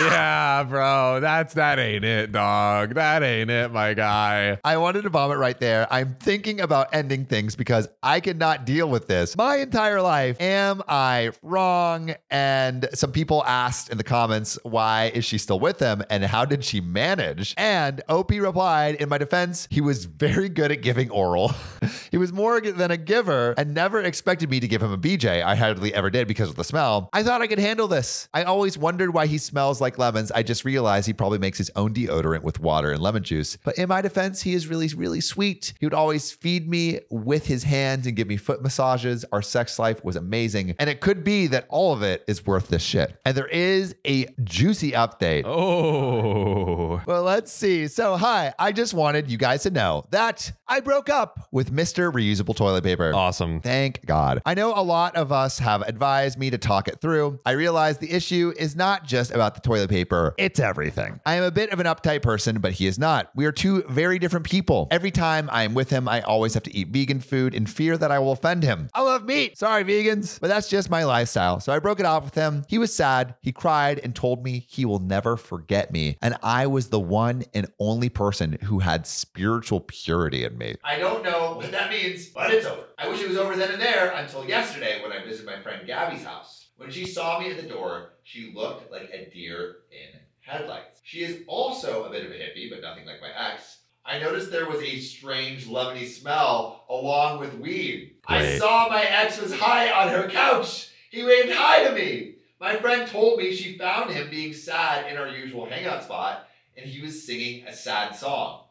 yeah, 0.00 0.62
bro. 0.64 1.20
That's 1.20 1.54
that 1.54 1.78
ain't 1.78 2.04
it, 2.04 2.32
dog. 2.32 2.94
That 2.94 3.22
ain't 3.22 3.50
it, 3.50 3.72
my 3.72 3.94
guy. 3.94 4.58
I 4.64 4.76
wanted 4.76 5.02
to 5.02 5.08
vomit 5.08 5.38
right 5.38 5.58
there. 5.58 5.86
I'm 5.90 6.16
thinking 6.20 6.60
about 6.60 6.94
ending 6.94 7.24
things 7.26 7.56
because 7.56 7.88
I 8.02 8.20
cannot 8.20 8.64
deal 8.64 8.88
with 8.88 9.08
this 9.08 9.36
my 9.36 9.56
entire 9.56 10.00
life. 10.00 10.40
Am 10.40 10.82
I 10.88 11.32
wrong? 11.42 12.14
And 12.30 12.88
some 12.94 13.12
people 13.12 13.44
asked 13.44 13.90
in 13.90 13.98
the 13.98 14.04
comments, 14.04 14.58
why 14.62 15.10
is 15.14 15.24
she 15.24 15.38
still 15.38 15.60
with 15.60 15.78
him 15.78 16.02
and 16.10 16.24
how 16.24 16.44
did 16.44 16.64
she 16.64 16.80
manage? 16.80 17.54
And 17.56 18.02
OP 18.08 18.30
replied, 18.30 18.96
in 18.96 19.08
my 19.08 19.18
defense, 19.18 19.66
he 19.70 19.80
was 19.80 20.04
very 20.04 20.48
good 20.48 20.72
at 20.72 20.82
giving 20.82 21.10
oral. 21.10 21.52
he 22.10 22.16
was 22.16 22.32
more 22.32 22.60
than 22.60 22.90
a 22.90 22.96
giver 22.96 23.54
and 23.58 23.74
never 23.74 24.00
expected 24.00 24.50
me 24.50 24.60
to 24.60 24.68
give 24.68 24.82
him 24.82 24.92
a 24.92 24.98
BJ. 24.98 25.42
I 25.42 25.54
hardly 25.56 25.92
ever 25.94 26.10
did 26.10 26.28
because 26.28 26.48
of 26.48 26.56
the 26.56 26.64
smell. 26.64 27.08
I 27.12 27.22
thought 27.22 27.42
I 27.42 27.46
could 27.46 27.58
handle 27.58 27.88
this. 27.88 28.28
I 28.32 28.44
always 28.44 28.78
wondered 28.78 29.12
why 29.12 29.26
he 29.26 29.38
smells 29.38 29.79
like 29.80 29.98
lemons. 29.98 30.30
I 30.32 30.42
just 30.42 30.64
realized 30.64 31.06
he 31.06 31.12
probably 31.12 31.38
makes 31.38 31.58
his 31.58 31.70
own 31.76 31.94
deodorant 31.94 32.42
with 32.42 32.60
water 32.60 32.92
and 32.92 33.00
lemon 33.00 33.22
juice. 33.22 33.56
But 33.64 33.78
in 33.78 33.88
my 33.88 34.00
defense, 34.00 34.42
he 34.42 34.54
is 34.54 34.66
really, 34.66 34.88
really 34.88 35.20
sweet. 35.20 35.72
He 35.80 35.86
would 35.86 35.94
always 35.94 36.32
feed 36.32 36.68
me 36.68 37.00
with 37.10 37.46
his 37.46 37.62
hands 37.62 38.06
and 38.06 38.16
give 38.16 38.28
me 38.28 38.36
foot 38.36 38.62
massages. 38.62 39.24
Our 39.32 39.42
sex 39.42 39.78
life 39.78 40.04
was 40.04 40.16
amazing. 40.16 40.74
And 40.78 40.90
it 40.90 41.00
could 41.00 41.24
be 41.24 41.46
that 41.48 41.66
all 41.68 41.92
of 41.92 42.02
it 42.02 42.24
is 42.26 42.46
worth 42.46 42.68
this 42.68 42.82
shit. 42.82 43.18
And 43.24 43.36
there 43.36 43.46
is 43.46 43.94
a 44.06 44.26
juicy 44.44 44.92
update. 44.92 45.44
Oh. 45.46 47.00
Well, 47.06 47.22
let's 47.22 47.52
see. 47.52 47.88
So, 47.88 48.16
hi, 48.16 48.52
I 48.58 48.72
just 48.72 48.94
wanted 48.94 49.30
you 49.30 49.38
guys 49.38 49.62
to 49.64 49.70
know 49.70 50.06
that 50.10 50.52
I 50.66 50.80
broke 50.80 51.08
up 51.08 51.48
with 51.52 51.72
Mr. 51.72 52.12
Reusable 52.12 52.54
Toilet 52.54 52.84
Paper. 52.84 53.12
Awesome. 53.14 53.60
Thank 53.60 54.04
God. 54.06 54.42
I 54.44 54.54
know 54.54 54.74
a 54.74 54.82
lot 54.82 55.16
of 55.16 55.32
us 55.32 55.58
have 55.58 55.82
advised 55.82 56.38
me 56.38 56.50
to 56.50 56.58
talk 56.58 56.88
it 56.88 57.00
through. 57.00 57.40
I 57.44 57.52
realize 57.52 57.98
the 57.98 58.10
issue 58.10 58.52
is 58.58 58.76
not 58.76 59.04
just 59.04 59.30
about 59.30 59.54
the 59.54 59.60
toilet 59.60 59.69
paper, 59.88 60.34
it's 60.38 60.58
everything. 60.58 61.20
I 61.24 61.34
am 61.36 61.44
a 61.44 61.50
bit 61.50 61.72
of 61.72 61.80
an 61.80 61.86
uptight 61.86 62.22
person, 62.22 62.60
but 62.60 62.72
he 62.72 62.86
is 62.86 62.98
not. 62.98 63.30
We 63.34 63.46
are 63.46 63.52
two 63.52 63.82
very 63.88 64.18
different 64.18 64.46
people. 64.46 64.88
Every 64.90 65.10
time 65.10 65.48
I 65.52 65.62
am 65.62 65.74
with 65.74 65.90
him, 65.90 66.08
I 66.08 66.20
always 66.22 66.54
have 66.54 66.62
to 66.64 66.76
eat 66.76 66.88
vegan 66.88 67.20
food 67.20 67.54
in 67.54 67.66
fear 67.66 67.96
that 67.96 68.10
I 68.10 68.18
will 68.18 68.32
offend 68.32 68.62
him. 68.62 68.88
I 68.94 69.02
love 69.02 69.24
meat. 69.24 69.58
Sorry, 69.58 69.84
vegans, 69.84 70.40
but 70.40 70.48
that's 70.48 70.68
just 70.68 70.90
my 70.90 71.04
lifestyle. 71.04 71.60
So 71.60 71.72
I 71.72 71.78
broke 71.78 72.00
it 72.00 72.06
off 72.06 72.24
with 72.24 72.34
him. 72.34 72.64
He 72.68 72.78
was 72.78 72.94
sad. 72.94 73.34
He 73.40 73.52
cried 73.52 74.00
and 74.02 74.14
told 74.14 74.44
me 74.44 74.66
he 74.68 74.84
will 74.84 74.98
never 74.98 75.36
forget 75.36 75.92
me. 75.92 76.16
And 76.20 76.36
I 76.42 76.66
was 76.66 76.88
the 76.88 77.00
one 77.00 77.44
and 77.54 77.70
only 77.78 78.08
person 78.08 78.58
who 78.64 78.80
had 78.80 79.06
spiritual 79.06 79.80
purity 79.80 80.44
in 80.44 80.58
me. 80.58 80.76
I 80.84 80.98
don't 80.98 81.22
know 81.22 81.54
what 81.54 81.70
that 81.70 81.90
means, 81.90 82.28
but 82.28 82.50
it's 82.52 82.66
over. 82.66 82.84
I 82.98 83.08
wish 83.08 83.20
it 83.20 83.28
was 83.28 83.38
over 83.38 83.56
then 83.56 83.72
and 83.72 83.80
there 83.80 84.10
until 84.12 84.46
yesterday 84.46 85.02
when 85.02 85.12
I 85.12 85.24
visited 85.24 85.46
my 85.46 85.60
friend 85.62 85.86
Gabby's 85.86 86.24
house. 86.24 86.59
When 86.80 86.90
she 86.90 87.04
saw 87.04 87.38
me 87.38 87.50
at 87.50 87.60
the 87.60 87.68
door, 87.68 88.12
she 88.22 88.54
looked 88.56 88.90
like 88.90 89.10
a 89.12 89.28
deer 89.28 89.80
in 89.92 90.18
headlights. 90.40 91.02
She 91.04 91.22
is 91.22 91.42
also 91.46 92.04
a 92.04 92.10
bit 92.10 92.24
of 92.24 92.30
a 92.30 92.34
hippie, 92.36 92.70
but 92.70 92.80
nothing 92.80 93.04
like 93.04 93.20
my 93.20 93.28
ex. 93.28 93.80
I 94.02 94.18
noticed 94.18 94.50
there 94.50 94.66
was 94.66 94.80
a 94.80 94.98
strange 94.98 95.66
lemony 95.66 96.08
smell 96.08 96.86
along 96.88 97.40
with 97.40 97.58
weed. 97.58 98.16
I 98.26 98.56
saw 98.56 98.88
my 98.88 99.02
ex 99.02 99.38
was 99.38 99.52
high 99.52 99.92
on 99.92 100.08
her 100.08 100.30
couch. 100.30 100.88
He 101.10 101.22
waved 101.22 101.52
hi 101.52 101.86
to 101.86 101.94
me. 101.94 102.36
My 102.58 102.76
friend 102.76 103.06
told 103.06 103.38
me 103.38 103.54
she 103.54 103.76
found 103.76 104.10
him 104.10 104.30
being 104.30 104.54
sad 104.54 105.12
in 105.12 105.18
our 105.18 105.28
usual 105.28 105.66
hangout 105.66 106.04
spot, 106.04 106.48
and 106.78 106.86
he 106.86 107.02
was 107.02 107.26
singing 107.26 107.66
a 107.66 107.74
sad 107.74 108.16
song. 108.16 108.64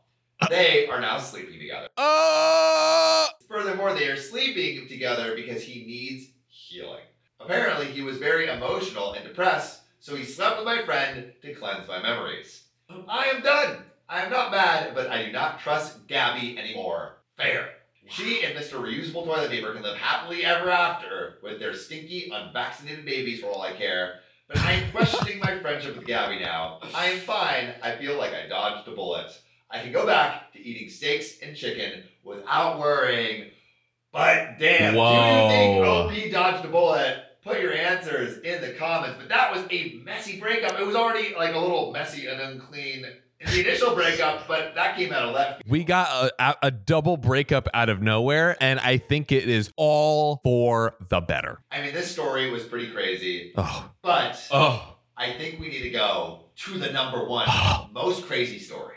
They 0.50 0.88
are 0.88 1.00
now 1.00 1.20
sleeping 1.20 1.60
together. 1.60 1.90
Oh. 1.96 3.28
Furthermore, 3.48 3.94
they 3.94 4.08
are 4.08 4.18
sleeping 4.18 4.88
together 4.88 5.36
because 5.36 5.62
he 5.62 5.86
needs 5.86 6.32
healing. 6.48 7.04
Apparently, 7.40 7.86
he 7.88 8.02
was 8.02 8.18
very 8.18 8.48
emotional 8.48 9.14
and 9.14 9.26
depressed, 9.26 9.82
so 10.00 10.16
he 10.16 10.24
slept 10.24 10.58
with 10.58 10.66
my 10.66 10.84
friend 10.84 11.32
to 11.42 11.54
cleanse 11.54 11.88
my 11.88 12.02
memories. 12.02 12.64
I 13.08 13.28
am 13.28 13.42
done. 13.42 13.84
I 14.08 14.24
am 14.24 14.32
not 14.32 14.52
mad, 14.52 14.94
but 14.96 15.10
I 15.10 15.26
do 15.26 15.32
not 15.32 15.60
trust 15.60 16.08
Gabby 16.08 16.58
anymore. 16.58 17.18
Fair. 17.38 17.70
She 18.08 18.44
and 18.44 18.58
Mr. 18.58 18.82
Reusable 18.82 19.24
Toilet 19.24 19.52
Paper 19.52 19.72
can 19.74 19.84
live 19.84 19.98
happily 19.98 20.44
ever 20.44 20.70
after 20.72 21.38
with 21.44 21.60
their 21.60 21.76
stinky, 21.76 22.32
unvaccinated 22.34 23.06
babies 23.06 23.40
for 23.40 23.48
all 23.48 23.62
I 23.62 23.74
care. 23.74 24.22
But 24.48 24.58
I 24.58 24.72
am 24.74 24.92
questioning 24.92 25.40
my 25.40 25.60
friendship 25.60 25.96
with 25.96 26.08
Gabby 26.08 26.40
now. 26.40 26.80
I 26.96 27.06
am 27.06 27.20
fine. 27.20 27.72
I 27.84 27.96
feel 27.98 28.18
like 28.18 28.34
I 28.34 28.48
dodged 28.48 28.88
a 28.88 28.92
bullet. 28.92 29.40
I 29.70 29.80
can 29.80 29.92
go 29.92 30.08
back 30.08 30.52
to 30.54 30.60
eating 30.60 30.90
steaks 30.90 31.40
and 31.44 31.56
chicken 31.56 32.04
without 32.24 32.80
worrying. 32.80 33.52
But 34.12 34.58
damn, 34.58 34.96
do 34.96 35.00
you 35.00 35.50
think 35.50 35.86
OP 35.86 36.32
dodged 36.32 36.66
a 36.66 36.70
bullet? 36.70 37.26
Put 37.50 37.62
your 37.62 37.74
answers 37.74 38.38
in 38.44 38.62
the 38.62 38.74
comments. 38.74 39.18
But 39.20 39.30
that 39.30 39.52
was 39.54 39.64
a 39.72 40.00
messy 40.06 40.40
breakup. 40.40 40.80
It 40.80 40.86
was 40.86 40.96
already 40.96 41.34
like 41.36 41.56
a 41.56 41.60
little 41.60 41.92
messy 41.92 42.28
and 42.28 42.40
unclean 42.40 43.06
in 43.40 43.48
the 43.52 43.60
initial 43.62 43.96
breakup, 43.96 44.48
but 44.48 44.76
that 44.76 44.96
came 44.98 45.12
out 45.14 45.24
of 45.30 45.34
left. 45.34 45.64
We 45.66 45.84
got 45.84 46.32
a, 46.40 46.44
a, 46.44 46.56
a 46.68 46.72
double 46.72 47.18
breakup 47.18 47.68
out 47.74 47.90
of 47.90 48.02
nowhere, 48.02 48.56
and 48.62 48.80
I 48.80 48.98
think 48.98 49.32
it 49.32 49.48
is 49.50 49.72
all 49.78 50.42
for 50.44 50.96
the 51.10 51.22
better. 51.22 51.60
I 51.72 51.82
mean, 51.82 51.94
this 51.94 52.12
story 52.12 52.52
was 52.52 52.64
pretty 52.66 52.92
crazy, 52.92 53.54
Oh. 53.58 53.90
but 54.04 54.46
Oh. 54.52 54.98
I 55.18 55.34
think 55.34 55.60
we 55.60 55.70
need 55.70 55.82
to 55.84 55.90
go 55.90 56.46
to 56.66 56.78
the 56.78 56.92
number 56.92 57.26
one 57.28 57.48
most 57.94 58.26
crazy 58.28 58.60
story. 58.60 58.96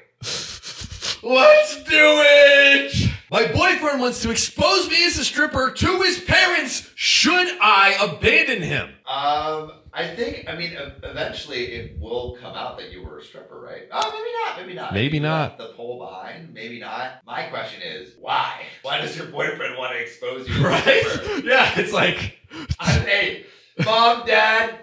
Let's 1.23 1.77
do 1.85 1.85
it! 1.93 3.11
My 3.31 3.47
boyfriend 3.47 4.01
wants 4.01 4.21
to 4.23 4.31
expose 4.31 4.91
me 4.91 5.07
as 5.07 5.19
a 5.19 5.25
stripper 5.25 5.71
to 5.71 6.01
his 6.03 6.21
parents. 6.21 6.91
Should 6.97 7.49
I 7.61 7.97
abandon 8.03 8.61
him? 8.61 8.91
Um, 9.07 9.73
I 9.95 10.09
think, 10.17 10.49
I 10.49 10.57
mean, 10.57 10.77
eventually 11.03 11.67
it 11.75 11.99
will 12.01 12.37
come 12.41 12.55
out 12.55 12.77
that 12.79 12.91
you 12.91 13.05
were 13.05 13.19
a 13.19 13.23
stripper, 13.25 13.61
right? 13.61 13.83
Oh, 13.93 14.11
maybe 14.11 14.31
not. 14.45 14.67
Maybe 14.67 14.75
not. 14.75 14.93
Maybe 14.95 15.21
not. 15.21 15.59
The 15.59 15.75
pole 15.77 15.99
behind. 15.99 16.53
Maybe 16.53 16.81
not. 16.81 17.25
My 17.25 17.45
question 17.45 17.83
is, 17.83 18.15
why? 18.19 18.63
Why 18.83 19.01
does 19.01 19.17
your 19.17 19.27
boyfriend 19.27 19.79
want 19.79 19.93
to 19.95 20.01
expose 20.03 20.49
you? 20.49 20.55
as 20.67 20.87
a 20.87 21.09
stripper? 21.11 21.47
Yeah, 21.47 21.79
it's 21.79 21.93
like. 21.93 22.39
I, 22.81 22.91
hey, 22.91 23.47
mom, 23.85 24.27
dad, 24.27 24.81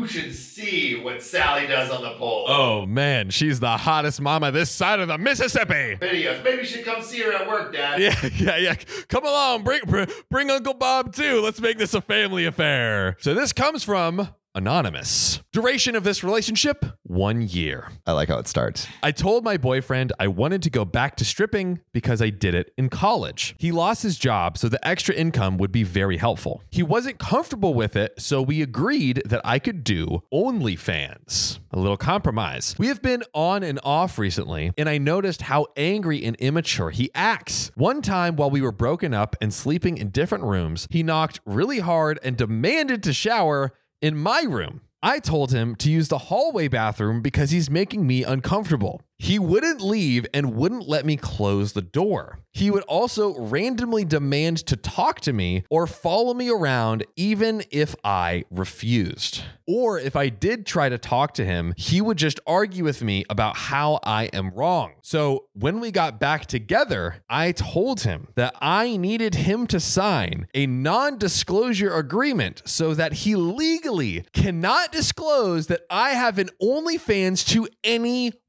you 0.00 0.06
should 0.06 0.34
see 0.34 1.00
what 1.00 1.22
Sally 1.22 1.66
does 1.66 1.90
on 1.90 2.02
the 2.02 2.12
pole. 2.12 2.44
Oh 2.48 2.86
man, 2.86 3.30
she's 3.30 3.60
the 3.60 3.76
hottest 3.76 4.20
mama 4.20 4.50
this 4.50 4.70
side 4.70 5.00
of 5.00 5.08
the 5.08 5.18
Mississippi. 5.18 5.96
Videos. 6.00 6.42
Maybe 6.44 6.58
you 6.58 6.64
should 6.64 6.84
come 6.84 7.02
see 7.02 7.20
her 7.22 7.32
at 7.32 7.48
work, 7.48 7.72
dad. 7.72 8.00
Yeah, 8.00 8.28
yeah, 8.36 8.56
yeah. 8.56 8.74
Come 9.08 9.24
along, 9.24 9.64
bring 9.64 9.80
br- 9.86 10.04
bring 10.30 10.50
Uncle 10.50 10.74
Bob 10.74 11.12
too. 11.14 11.40
Let's 11.40 11.60
make 11.60 11.78
this 11.78 11.94
a 11.94 12.00
family 12.00 12.46
affair. 12.46 13.16
So 13.20 13.34
this 13.34 13.52
comes 13.52 13.84
from 13.84 14.28
anonymous. 14.54 15.42
Duration 15.52 15.96
of 15.96 16.04
this 16.04 16.22
relationship: 16.24 16.84
one 17.02 17.42
year. 17.42 17.90
I 18.06 18.12
like 18.12 18.28
how 18.28 18.38
it 18.38 18.48
starts. 18.48 18.86
I 19.02 19.12
told 19.12 19.44
my 19.44 19.56
boyfriend 19.56 20.12
I 20.18 20.28
wanted 20.28 20.62
to 20.62 20.70
go 20.70 20.84
back 20.84 21.16
to 21.16 21.24
stripping 21.24 21.80
because 21.92 22.20
I 22.20 22.30
did 22.30 22.54
it 22.54 22.72
in 22.76 22.88
college. 22.88 23.54
He 23.58 23.72
lost 23.72 24.02
his 24.02 24.18
job, 24.18 24.58
so 24.58 24.68
the 24.68 24.86
extra 24.86 25.14
income 25.14 25.58
would 25.58 25.72
be 25.72 25.82
very 25.82 26.16
helpful. 26.16 26.62
He 26.70 26.82
wasn't 26.82 27.18
comfortable 27.18 27.74
with 27.74 27.96
it, 27.96 28.14
so 28.18 28.42
we 28.42 28.62
agreed 28.62 29.22
that 29.24 29.40
I 29.44 29.58
could 29.58 29.84
do 29.84 30.22
OnlyFans. 30.32 31.60
A 31.70 31.78
little 31.78 31.96
compromise. 31.98 32.74
We 32.78 32.86
have 32.86 33.02
been 33.02 33.22
on 33.34 33.62
and 33.62 33.78
off 33.82 34.18
recently, 34.18 34.72
and 34.78 34.88
I 34.88 34.96
noticed 34.98 35.42
how 35.42 35.66
angry 35.76 36.24
and 36.24 36.34
immature 36.36 36.90
he 36.90 37.10
acts. 37.14 37.70
One 37.74 38.00
time 38.00 38.36
while 38.36 38.50
we 38.50 38.62
were 38.62 38.72
broken 38.72 39.12
up 39.12 39.36
and 39.40 39.52
sleeping 39.52 39.98
in 39.98 40.08
different 40.08 40.44
rooms, 40.44 40.88
he 40.90 41.02
knocked 41.02 41.40
really 41.44 41.80
hard 41.80 42.18
and 42.22 42.36
demanded 42.36 43.02
to 43.02 43.12
shower 43.12 43.72
in 44.00 44.16
my 44.16 44.42
room. 44.42 44.82
I 45.02 45.18
told 45.18 45.52
him 45.52 45.76
to 45.76 45.90
use 45.90 46.08
the 46.08 46.18
hallway 46.18 46.68
bathroom 46.68 47.20
because 47.22 47.50
he's 47.50 47.70
making 47.70 48.06
me 48.06 48.24
uncomfortable. 48.24 49.02
He 49.18 49.38
wouldn't 49.38 49.80
leave 49.80 50.26
and 50.32 50.54
wouldn't 50.54 50.88
let 50.88 51.04
me 51.04 51.16
close 51.16 51.72
the 51.72 51.82
door. 51.82 52.38
He 52.52 52.70
would 52.70 52.84
also 52.84 53.38
randomly 53.38 54.04
demand 54.04 54.58
to 54.66 54.76
talk 54.76 55.20
to 55.20 55.32
me 55.32 55.64
or 55.70 55.86
follow 55.86 56.34
me 56.34 56.48
around 56.50 57.04
even 57.16 57.62
if 57.70 57.94
I 58.04 58.44
refused. 58.50 59.42
Or 59.66 59.98
if 59.98 60.16
I 60.16 60.28
did 60.28 60.66
try 60.66 60.88
to 60.88 60.98
talk 60.98 61.34
to 61.34 61.44
him, 61.44 61.74
he 61.76 62.00
would 62.00 62.16
just 62.16 62.40
argue 62.46 62.84
with 62.84 63.02
me 63.02 63.24
about 63.28 63.56
how 63.56 64.00
I 64.02 64.24
am 64.26 64.50
wrong. 64.50 64.94
So 65.02 65.46
when 65.52 65.78
we 65.78 65.90
got 65.90 66.18
back 66.18 66.46
together, 66.46 67.22
I 67.28 67.52
told 67.52 68.00
him 68.00 68.28
that 68.34 68.54
I 68.60 68.96
needed 68.96 69.34
him 69.34 69.66
to 69.68 69.78
sign 69.78 70.46
a 70.54 70.66
non 70.66 71.18
disclosure 71.18 71.94
agreement 71.94 72.62
so 72.64 72.94
that 72.94 73.12
he 73.12 73.36
legally 73.36 74.24
cannot 74.32 74.90
disclose 74.90 75.66
that 75.66 75.82
I 75.90 76.10
have 76.10 76.38
an 76.38 76.50
OnlyFans 76.62 77.46
to 77.48 77.68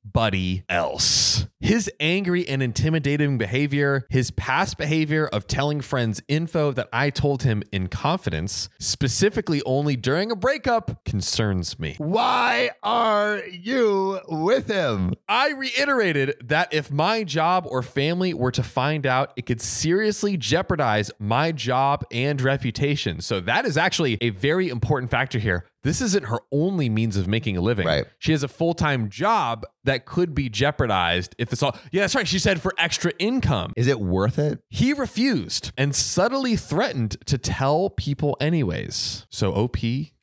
anybody 0.03 0.63
else. 0.69 1.45
His 1.61 1.91
angry 1.99 2.47
and 2.47 2.63
intimidating 2.63 3.37
behavior, 3.37 4.05
his 4.09 4.31
past 4.31 4.77
behavior 4.77 5.27
of 5.27 5.45
telling 5.45 5.81
friends 5.81 6.21
info 6.27 6.71
that 6.71 6.87
I 6.93 7.09
told 7.09 7.43
him 7.43 7.63
in 7.71 7.87
confidence, 7.87 8.69
specifically 8.79 9.61
only 9.65 9.97
during 9.97 10.31
a 10.31 10.35
breakup, 10.35 11.03
concerns 11.03 11.77
me. 11.77 11.95
Why 11.97 12.71
are 12.81 13.41
you 13.51 14.21
with 14.29 14.67
him? 14.67 15.13
I 15.27 15.51
reiterated 15.51 16.35
that 16.45 16.73
if 16.73 16.91
my 16.91 17.23
job 17.25 17.65
or 17.67 17.83
family 17.83 18.33
were 18.33 18.51
to 18.51 18.63
find 18.63 19.05
out, 19.05 19.33
it 19.35 19.45
could 19.45 19.61
seriously 19.61 20.37
jeopardize 20.37 21.11
my 21.19 21.51
job 21.51 22.05
and 22.09 22.39
reputation. 22.41 23.19
So 23.19 23.41
that 23.41 23.65
is 23.65 23.77
actually 23.77 24.17
a 24.21 24.29
very 24.29 24.69
important 24.69 25.11
factor 25.11 25.39
here. 25.39 25.65
This 25.83 26.01
isn't 26.01 26.25
her 26.25 26.39
only 26.51 26.89
means 26.89 27.15
of 27.15 27.27
making 27.27 27.55
a 27.55 27.61
living. 27.61 27.87
Right. 27.87 28.05
She 28.17 28.31
has 28.33 28.43
a 28.43 28.47
full 28.47 28.73
time 28.73 29.09
job 29.09 29.65
that 29.83 30.05
could 30.05 30.35
be 30.35 30.49
jeopardized 30.49 31.35
if 31.37 31.49
this 31.49 31.63
all. 31.63 31.77
Yeah, 31.91 32.01
that's 32.01 32.15
right. 32.15 32.27
She 32.27 32.39
said 32.39 32.61
for 32.61 32.73
extra 32.77 33.13
income. 33.19 33.73
Is 33.75 33.87
it 33.87 33.99
worth 33.99 34.37
it? 34.37 34.59
He 34.69 34.93
refused 34.93 35.71
and 35.77 35.95
subtly 35.95 36.55
threatened 36.55 37.17
to 37.25 37.37
tell 37.37 37.89
people 37.89 38.35
anyways. 38.41 39.25
So 39.29 39.53
OP 39.53 39.77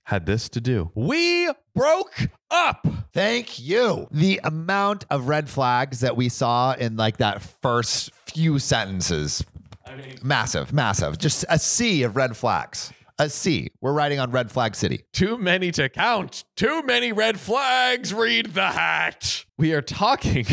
had 0.05 0.27
this 0.27 0.49
to 0.51 0.61
do. 0.61 0.93
We 0.95 1.51
broke 1.75 2.29
up. 2.51 2.87
Thank 3.13 3.59
you. 3.59 4.07
The 4.11 4.41
amount 4.45 5.05
of 5.11 5.27
red 5.27 5.49
flags 5.49 6.01
that 6.01 6.17
we 6.17 6.29
saw 6.29 6.75
in 6.75 6.97
like 6.97 7.17
that 7.17 7.43
first 7.43 8.13
few 8.27 8.59
sentences, 8.59 9.45
I 9.85 9.97
mean, 9.97 10.19
massive, 10.23 10.73
massive. 10.73 11.19
Just 11.19 11.45
a 11.49 11.59
sea 11.59 12.03
of 12.05 12.15
red 12.15 12.37
flags. 12.37 12.93
A 13.19 13.31
sea. 13.31 13.71
We're 13.81 13.95
riding 13.95 14.19
on 14.21 14.31
red 14.31 14.51
flag 14.51 14.75
city. 14.75 15.05
Too 15.15 15.39
many 15.39 15.71
to 15.73 15.89
count. 15.89 16.45
Too 16.55 16.83
many 16.83 17.13
red 17.13 17.41
flags. 17.41 18.13
Read 18.13 18.53
the 18.53 18.67
hat. 18.67 19.47
We 19.57 19.73
are 19.73 19.81
talking 19.81 20.45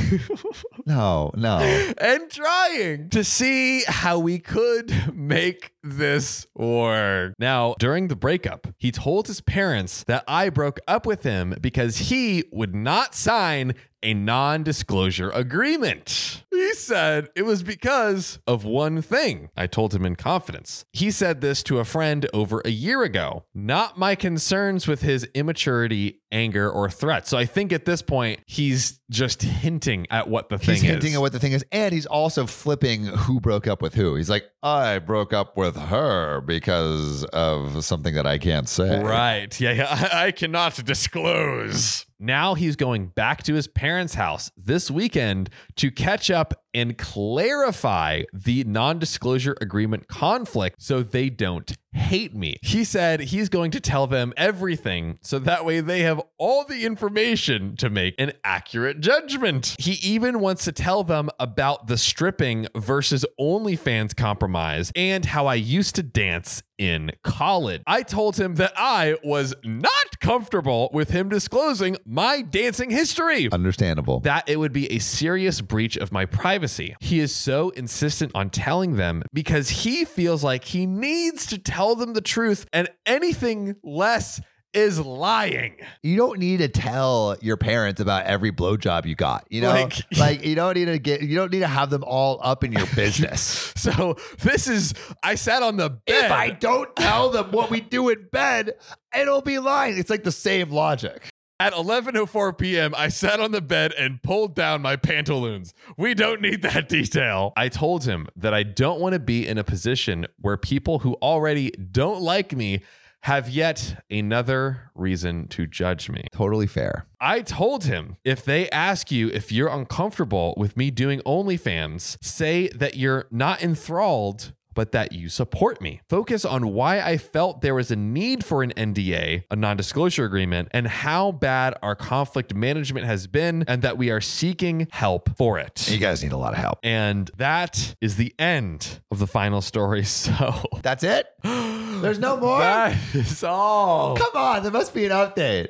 No, 0.86 1.32
no. 1.36 1.58
and 1.98 2.30
trying 2.32 3.10
to 3.10 3.24
see 3.26 3.84
how 3.86 4.18
we 4.20 4.40
could 4.40 5.14
make 5.14 5.73
this 5.84 6.48
work. 6.56 7.34
Now, 7.38 7.76
during 7.80 8.08
the 8.08 8.16
breakup, 8.16 8.68
he 8.78 8.92
told 8.92 9.28
his 9.28 9.42
parents 9.42 10.04
that 10.06 10.24
I 10.28 10.50
broke 10.50 10.80
up 10.88 11.06
with 11.06 11.24
him 11.24 11.56
because 11.62 11.98
he 11.98 12.46
would 12.52 12.74
not 12.74 13.14
sign 13.14 13.74
a 14.04 14.14
non 14.14 14.64
disclosure 14.64 15.32
agreement. 15.32 16.44
He 16.52 16.74
said 16.74 17.30
it 17.36 17.44
was 17.44 17.64
because 17.64 18.40
of 18.46 18.64
one 18.66 19.02
thing. 19.02 19.50
I 19.56 19.66
told 19.66 19.96
him 19.96 20.06
in 20.06 20.16
confidence. 20.16 20.86
He 20.92 21.10
said 21.10 21.42
this 21.42 21.64
to 21.64 21.80
a 21.80 21.86
friend 21.86 22.28
over 22.34 22.62
a 22.64 22.70
year 22.70 23.04
ago, 23.04 23.46
not 23.56 23.98
my 23.98 24.16
concerns 24.16 24.88
with 24.88 25.02
his 25.02 25.24
immaturity, 25.34 26.22
anger, 26.32 26.70
or 26.70 26.90
threat. 26.90 27.28
So 27.28 27.38
I 27.38 27.46
think 27.46 27.74
at 27.74 27.86
this 27.86 28.02
point, 28.02 28.42
he's 28.46 29.00
just 29.10 29.42
hinting 29.42 30.06
at 30.12 30.30
what 30.30 30.50
the 30.50 30.58
thing 30.58 30.76
He's 30.76 30.82
hinting 30.82 31.14
at 31.14 31.22
what 31.22 31.32
the 31.32 31.40
thing 31.40 31.54
is, 31.54 31.66
and 31.72 31.94
he's 31.94 32.06
also 32.06 32.46
flipping 32.46 33.06
who 33.06 33.40
broke 33.40 33.68
up 33.68 33.82
with 33.82 33.96
who. 33.96 34.16
He's 34.16 34.30
like, 34.30 34.44
I 34.62 35.00
broke 35.00 35.34
up 35.34 35.58
with 35.58 35.73
her 35.78 36.42
because 36.42 37.24
of 37.26 37.84
something 37.84 38.16
that 38.16 38.26
I 38.26 38.38
can't 38.38 38.70
say. 38.70 39.02
Right. 39.02 39.60
Yeah, 39.60 39.72
yeah. 39.72 40.10
I, 40.12 40.26
I 40.28 40.32
cannot 40.32 40.76
disclose. 40.86 42.06
Now 42.24 42.54
he's 42.54 42.78
going 42.78 43.08
back 43.08 43.44
to 43.44 43.54
his 43.54 43.68
parents' 43.68 44.14
house 44.14 44.50
this 44.56 44.90
weekend 44.90 45.50
to 45.76 45.92
catch 45.92 46.32
up 46.32 46.54
and 46.74 46.98
clarify 46.98 48.24
the 48.34 48.64
non 48.64 48.98
disclosure 48.98 49.58
agreement 49.60 50.08
conflict 50.08 50.82
so 50.82 51.04
they 51.04 51.30
don't 51.30 51.76
hate 51.92 52.34
me. 52.34 52.58
He 52.62 52.86
said 52.86 53.20
he's 53.20 53.50
going 53.50 53.72
to 53.72 53.80
tell 53.80 54.08
them 54.08 54.34
everything 54.36 55.20
so 55.22 55.38
that 55.40 55.66
way 55.66 55.82
they 55.82 56.02
have 56.02 56.22
all 56.38 56.64
the 56.64 56.86
information 56.86 57.76
to 57.78 57.90
make 57.90 58.16
an 58.18 58.32
accurate 58.44 59.00
judgment. 59.00 59.76
He 59.78 59.94
even 59.94 60.40
wants 60.40 60.64
to 60.66 60.72
tell 60.72 61.04
them 61.04 61.30
about 61.40 61.88
the 61.88 61.98
stripping 61.98 62.68
versus 62.76 63.26
OnlyFans 63.40 64.16
compromise 64.16 64.92
and 64.96 65.26
how 65.26 65.46
I 65.46 65.56
used 65.56 65.96
to 65.96 66.04
dance 66.04 66.64
in 66.78 67.12
college. 67.24 67.82
I 67.88 68.04
told 68.04 68.38
him 68.38 68.56
that 68.56 68.74
I 68.76 69.16
was 69.24 69.54
not 69.64 70.20
comfortable 70.20 70.90
with 70.94 71.10
him 71.10 71.30
disclosing 71.30 71.98
my 72.06 72.42
dancing 72.42 72.90
history 72.90 73.50
Understandable. 73.52 74.20
that 74.22 74.48
it 74.50 74.58
would 74.58 74.74
be 74.74 74.92
a 74.92 75.00
serious 75.00 75.62
breach 75.62 75.98
of 75.98 76.12
my 76.12 76.26
privacy. 76.26 76.96
He 77.00 77.20
is 77.20 77.34
so 77.34 77.70
insistent 77.72 78.32
on 78.36 78.50
telling 78.50 78.96
them 78.96 79.24
because 79.34 79.70
he 79.70 80.06
feels 80.06 80.44
like 80.44 80.66
he 80.66 80.86
needs 80.86 81.46
to 81.48 81.58
tell 81.58 81.96
them 81.96 82.14
the 82.14 82.22
truth 82.22 82.66
and 82.74 82.90
anything 83.06 83.76
less 83.84 84.42
is 84.74 85.00
lying. 85.00 85.76
you 86.02 86.16
don't 86.18 86.40
need 86.40 86.58
to 86.58 86.68
tell 86.68 87.36
your 87.42 87.58
parents 87.58 88.02
about 88.02 88.26
every 88.26 88.52
blowjob 88.52 89.06
you 89.06 89.16
got. 89.16 89.46
You 89.50 89.62
know, 89.62 89.70
Like- 89.72 90.02
like, 90.18 90.46
you 90.46 90.56
don't 90.56 90.76
need 90.76 90.86
to 90.86 91.00
get, 91.00 91.22
you 91.22 91.36
don't 91.36 91.52
need 91.52 91.60
to 91.60 91.68
have 91.68 91.90
them 91.90 92.04
all 92.06 92.40
up 92.42 92.64
in 92.64 92.72
your 92.72 92.88
business. 92.96 93.72
So 93.84 94.16
this 94.40 94.68
is 94.70 94.94
I 95.24 95.36
sat 95.36 95.62
on 95.62 95.76
the 95.76 95.90
bed. 95.90 96.02
if 96.26 96.32
I 96.32 96.52
don't 96.52 96.96
tell 96.96 97.30
them 97.32 97.52
what 97.52 97.70
we 97.70 97.82
do 97.82 98.08
in 98.08 98.30
bed, 98.32 98.76
it'll 99.14 99.42
be 99.42 99.60
lying. 99.60 99.98
It's 99.98 100.10
like 100.10 100.24
the 100.24 100.32
same 100.32 100.70
logic. 100.70 101.28
At 101.60 101.74
11:04 101.74 102.58
p.m., 102.58 102.94
I 102.98 103.10
sat 103.10 103.42
on 103.42 103.52
the 103.52 103.62
bed 103.62 103.92
and 104.00 104.24
pulled 104.24 104.56
down 104.56 104.82
my 104.82 104.96
pantaloons. 104.96 105.74
We 105.98 106.14
don't 106.14 106.42
need 106.42 106.62
that 106.62 106.88
detail. 106.88 107.52
I 107.58 107.68
told 107.68 108.06
him 108.06 108.28
that 108.38 108.54
I 108.54 108.64
don't 108.64 109.02
want 109.02 109.14
to 109.14 109.20
be 109.20 109.46
in 109.46 109.58
a 109.58 109.64
position 109.66 110.28
where 110.40 110.56
people 110.56 111.00
who 111.00 111.16
already 111.16 111.72
don't 111.72 112.22
like 112.22 112.56
me 112.56 112.84
have 113.24 113.50
yet 113.50 114.04
another 114.12 114.92
reason 114.96 115.48
to 115.48 115.66
judge 115.66 116.10
me. 116.10 116.28
Totally 116.34 116.68
fair. 116.68 117.06
I 117.22 117.42
told 117.42 117.86
him 117.86 118.18
if 118.26 118.44
they 118.44 118.70
ask 118.70 119.12
you 119.12 119.30
if 119.30 119.50
you're 119.50 119.70
uncomfortable 119.70 120.54
with 120.58 120.76
me 120.76 120.92
doing 120.92 121.22
OnlyFans, 121.22 122.18
say 122.22 122.68
that 122.70 122.98
you're 122.98 123.28
not 123.32 123.64
enthralled, 123.64 124.52
but 124.74 124.92
that 124.92 125.14
you 125.14 125.30
support 125.30 125.80
me. 125.80 126.02
Focus 126.10 126.44
on 126.44 126.74
why 126.74 127.00
I 127.00 127.18
felt 127.18 127.62
there 127.62 127.76
was 127.76 127.92
a 127.92 127.96
need 127.96 128.44
for 128.44 128.62
an 128.62 128.74
NDA, 128.76 129.44
a 129.50 129.56
non 129.56 129.78
disclosure 129.78 130.26
agreement, 130.26 130.68
and 130.72 130.86
how 130.86 131.32
bad 131.32 131.76
our 131.82 131.96
conflict 131.96 132.54
management 132.54 133.06
has 133.06 133.28
been, 133.28 133.64
and 133.70 133.84
that 133.84 133.98
we 133.98 134.10
are 134.10 134.20
seeking 134.20 134.88
help 134.92 135.38
for 135.38 135.60
it. 135.60 135.90
You 135.90 135.98
guys 135.98 136.24
need 136.24 136.34
a 136.34 136.38
lot 136.38 136.54
of 136.54 136.60
help. 136.60 136.80
And 136.84 137.32
that 137.38 137.96
is 138.02 138.18
the 138.18 138.36
end 138.38 139.00
of 139.12 139.20
the 139.20 139.28
final 139.28 139.62
story. 139.62 140.04
So 140.24 140.54
That's 140.82 141.04
it. 141.04 141.28
There's 142.04 142.20
no 142.20 142.38
more. 142.38 142.60
that 142.60 142.96
is 143.14 143.44
all. 143.44 144.16
Come 144.18 144.36
on, 144.36 144.64
there 144.64 144.72
must 144.72 144.94
be 144.94 145.06
an 145.06 145.12
update. 145.12 145.68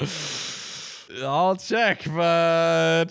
I'll 1.23 1.55
check, 1.55 2.03
but 2.05 3.09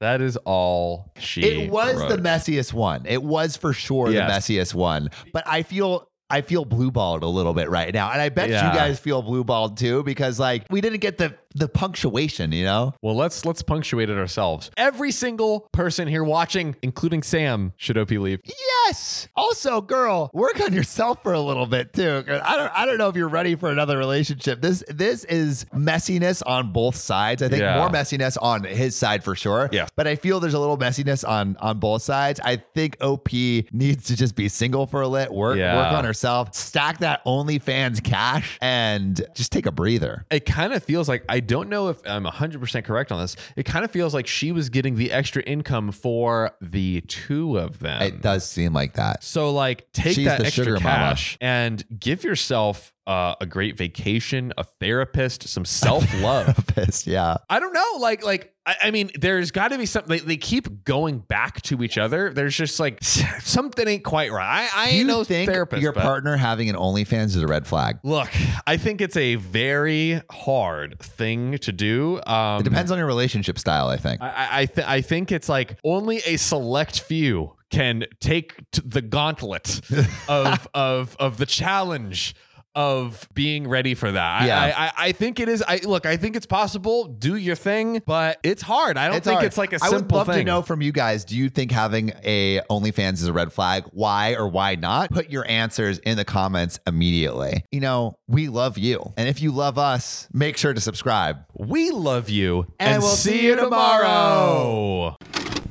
that 0.00 0.20
is 0.20 0.36
all 0.38 1.12
she. 1.18 1.42
It 1.42 1.70
was 1.70 1.96
the 2.08 2.16
messiest 2.18 2.72
one. 2.72 3.06
It 3.06 3.22
was 3.22 3.56
for 3.56 3.72
sure 3.72 4.10
Yes. 4.10 4.46
the 4.46 4.54
messiest 4.54 4.74
one. 4.74 5.10
But 5.32 5.44
I 5.46 5.62
feel 5.62 6.08
I 6.30 6.40
feel 6.40 6.64
blue 6.64 6.90
balled 6.90 7.22
a 7.22 7.28
little 7.28 7.52
bit 7.54 7.70
right 7.70 7.92
now. 7.94 8.10
And 8.10 8.20
I 8.20 8.28
bet 8.30 8.48
Yeah. 8.50 8.72
you 8.72 8.76
guys 8.76 8.98
feel 8.98 9.22
blue 9.22 9.44
balled 9.44 9.76
too, 9.76 10.02
because 10.02 10.40
like 10.40 10.64
we 10.70 10.80
didn't 10.80 11.00
get 11.00 11.16
the 11.18 11.34
the 11.54 11.68
punctuation, 11.68 12.52
you 12.52 12.64
know? 12.64 12.94
Well, 13.02 13.14
let's 13.16 13.44
let's 13.44 13.62
punctuate 13.62 14.10
it 14.10 14.18
ourselves. 14.18 14.70
Every 14.76 15.12
single 15.12 15.68
person 15.72 16.08
here 16.08 16.24
watching, 16.24 16.76
including 16.82 17.22
Sam, 17.22 17.72
should 17.76 17.96
OP 17.96 18.10
leave. 18.10 18.40
Yes. 18.44 19.28
Also, 19.36 19.80
girl, 19.80 20.30
work 20.34 20.60
on 20.60 20.72
yourself 20.72 21.22
for 21.22 21.32
a 21.32 21.40
little 21.40 21.66
bit 21.66 21.92
too. 21.92 22.24
I 22.28 22.56
don't 22.56 22.72
I 22.78 22.86
don't 22.86 22.98
know 22.98 23.08
if 23.08 23.16
you're 23.16 23.28
ready 23.28 23.54
for 23.54 23.70
another 23.70 23.96
relationship. 23.96 24.60
This 24.60 24.82
this 24.88 25.24
is 25.24 25.64
messiness 25.74 26.42
on 26.44 26.72
both 26.72 26.96
sides. 26.96 27.42
I 27.42 27.48
think 27.48 27.60
Yeah. 27.62 27.78
more 27.78 27.88
messiness 27.88 28.36
on 28.40 28.64
his 28.64 28.96
side 28.96 29.22
for 29.24 29.34
sure. 29.34 29.68
Yes. 29.72 29.88
But 29.96 30.06
I 30.06 30.16
feel 30.16 30.40
there's 30.40 30.54
a 30.54 30.60
little 30.60 30.76
messiness 30.78 31.26
on 31.26 31.56
on 31.60 31.78
both 31.78 32.02
sides. 32.02 32.40
I 32.44 32.56
think 32.74 32.96
OP 33.00 33.32
needs 33.72 34.04
to 34.06 34.16
just 34.16 34.34
be 34.36 34.48
single 34.48 34.86
for 34.86 35.00
a 35.02 35.08
lit, 35.08 35.32
work 35.32 35.56
Yeah. 35.56 35.76
work 35.76 35.92
on 35.92 36.04
herself, 36.04 36.54
stack 36.54 36.98
that 36.98 37.24
OnlyFans 37.24 38.02
cash, 38.02 38.58
and 38.60 39.24
just 39.34 39.52
take 39.52 39.66
a 39.66 39.72
breather. 39.72 40.26
It 40.30 40.44
kind 40.46 40.72
of 40.72 40.82
feels 40.82 41.08
like 41.08 41.24
I 41.28 41.40
don't 41.46 41.68
know 41.68 41.88
if 41.88 42.00
I'm 42.06 42.24
100% 42.24 42.84
correct 42.84 43.12
on 43.12 43.20
this. 43.20 43.36
It 43.56 43.64
kind 43.64 43.84
of 43.84 43.90
feels 43.90 44.14
like 44.14 44.26
she 44.26 44.52
was 44.52 44.68
getting 44.68 44.96
the 44.96 45.12
extra 45.12 45.42
income 45.42 45.92
for 45.92 46.52
the 46.60 47.02
two 47.02 47.58
of 47.58 47.78
them. 47.78 48.02
It 48.02 48.20
does 48.22 48.48
seem 48.48 48.72
like 48.72 48.94
that. 48.94 49.22
So 49.22 49.50
like 49.52 49.90
take 49.92 50.14
She's 50.14 50.26
that 50.26 50.40
the 50.40 50.46
extra 50.46 50.64
sugar 50.64 50.74
mama. 50.76 50.84
cash 50.84 51.38
and 51.40 51.84
give 51.98 52.24
yourself 52.24 52.92
uh, 53.06 53.34
a 53.40 53.46
great 53.46 53.76
vacation, 53.76 54.52
a 54.56 54.64
therapist, 54.64 55.46
some 55.48 55.64
self-love. 55.64 56.64
Yeah. 57.06 57.36
I 57.50 57.60
don't 57.60 57.72
know. 57.72 57.98
Like, 57.98 58.24
like 58.24 58.53
I, 58.66 58.76
I 58.84 58.90
mean, 58.90 59.10
there's 59.18 59.50
got 59.50 59.68
to 59.68 59.78
be 59.78 59.86
something. 59.86 60.08
They, 60.18 60.24
they 60.24 60.36
keep 60.36 60.84
going 60.84 61.18
back 61.18 61.60
to 61.62 61.82
each 61.82 61.98
other. 61.98 62.32
There's 62.32 62.56
just 62.56 62.80
like 62.80 63.02
something 63.04 63.86
ain't 63.86 64.04
quite 64.04 64.32
right. 64.32 64.68
I, 64.74 64.86
I 64.86 64.88
ain't 64.90 65.06
no 65.06 65.22
think 65.24 65.50
therapist. 65.50 65.82
your 65.82 65.92
partner 65.92 66.36
having 66.36 66.70
an 66.70 66.76
OnlyFans 66.76 67.26
is 67.26 67.36
a 67.42 67.46
red 67.46 67.66
flag? 67.66 67.98
Look, 68.02 68.28
I 68.66 68.76
think 68.76 69.00
it's 69.00 69.16
a 69.16 69.34
very 69.34 70.22
hard 70.30 70.98
thing 71.00 71.58
to 71.58 71.72
do. 71.72 72.20
Um, 72.26 72.60
It 72.60 72.64
depends 72.64 72.90
on 72.90 72.98
your 72.98 73.06
relationship 73.06 73.58
style, 73.58 73.88
I 73.88 73.96
think. 73.98 74.22
I, 74.22 74.28
I, 74.28 74.48
I, 74.60 74.66
th- 74.66 74.86
I 74.86 75.00
think 75.02 75.30
it's 75.32 75.48
like 75.48 75.78
only 75.84 76.18
a 76.26 76.36
select 76.36 77.00
few 77.00 77.56
can 77.70 78.04
take 78.20 78.54
t- 78.70 78.82
the 78.84 79.02
gauntlet 79.02 79.80
of 80.28 80.68
of 80.74 81.16
of 81.18 81.38
the 81.38 81.46
challenge 81.46 82.34
of 82.74 83.28
being 83.34 83.68
ready 83.68 83.94
for 83.94 84.10
that. 84.10 84.42
I- 84.42 84.46
Yeah. 84.46 84.60
I, 84.62 84.84
I, 84.86 84.92
I 85.08 85.12
think 85.12 85.40
it 85.40 85.48
is. 85.48 85.62
I 85.66 85.80
look. 85.84 86.06
I 86.06 86.16
think 86.16 86.36
it's 86.36 86.46
possible. 86.46 87.04
Do 87.06 87.36
your 87.36 87.54
thing, 87.56 88.02
but 88.06 88.38
it's 88.42 88.62
hard. 88.62 88.96
I 88.98 89.08
don't 89.08 89.22
think 89.22 89.34
hard. 89.34 89.44
it's 89.46 89.56
like 89.58 89.72
a 89.72 89.76
I 89.82 89.88
simple 89.88 90.18
would 90.18 90.26
love 90.26 90.26
thing. 90.26 90.38
to 90.38 90.44
know 90.44 90.62
from 90.62 90.82
you 90.82 90.92
guys. 90.92 91.24
Do 91.24 91.36
you 91.36 91.48
think 91.48 91.70
having 91.70 92.12
a 92.24 92.60
OnlyFans 92.70 93.14
is 93.14 93.26
a 93.28 93.32
red 93.32 93.52
flag? 93.52 93.84
Why 93.92 94.34
or 94.34 94.48
why 94.48 94.74
not? 94.74 95.10
Put 95.10 95.30
your 95.30 95.46
answers 95.48 95.98
in 95.98 96.16
the 96.16 96.24
comments 96.24 96.78
immediately. 96.86 97.64
You 97.70 97.80
know, 97.80 98.18
we 98.26 98.48
love 98.48 98.78
you, 98.78 99.12
and 99.16 99.28
if 99.28 99.40
you 99.42 99.52
love 99.52 99.78
us, 99.78 100.28
make 100.32 100.56
sure 100.56 100.74
to 100.74 100.80
subscribe. 100.80 101.44
We 101.56 101.90
love 101.90 102.28
you, 102.28 102.66
And 102.80 103.02
we'll 103.02 103.10
see 103.12 103.44
you 103.46 103.56
tomorrow. 103.56 105.16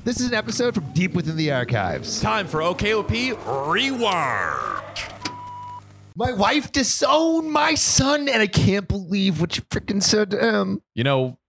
This 0.06 0.20
is 0.20 0.28
an 0.28 0.34
episode 0.34 0.74
from 0.76 0.92
deep 0.94 1.14
within 1.14 1.38
the 1.38 1.52
archives. 1.52 2.20
Time 2.22 2.46
for 2.48 2.60
OKOP 2.60 3.72
Rewind. 3.72 5.13
My 6.16 6.32
wife 6.32 6.72
disowned 6.72 7.52
my 7.52 7.76
son, 7.76 8.28
and 8.30 8.42
I 8.42 8.48
can't 8.48 8.88
believe 8.88 9.42
what 9.42 9.58
you 9.58 9.64
freaking 9.64 10.02
said 10.04 10.32
to 10.32 10.40
him. 10.40 10.82
You 10.94 11.04
know, 11.04 11.40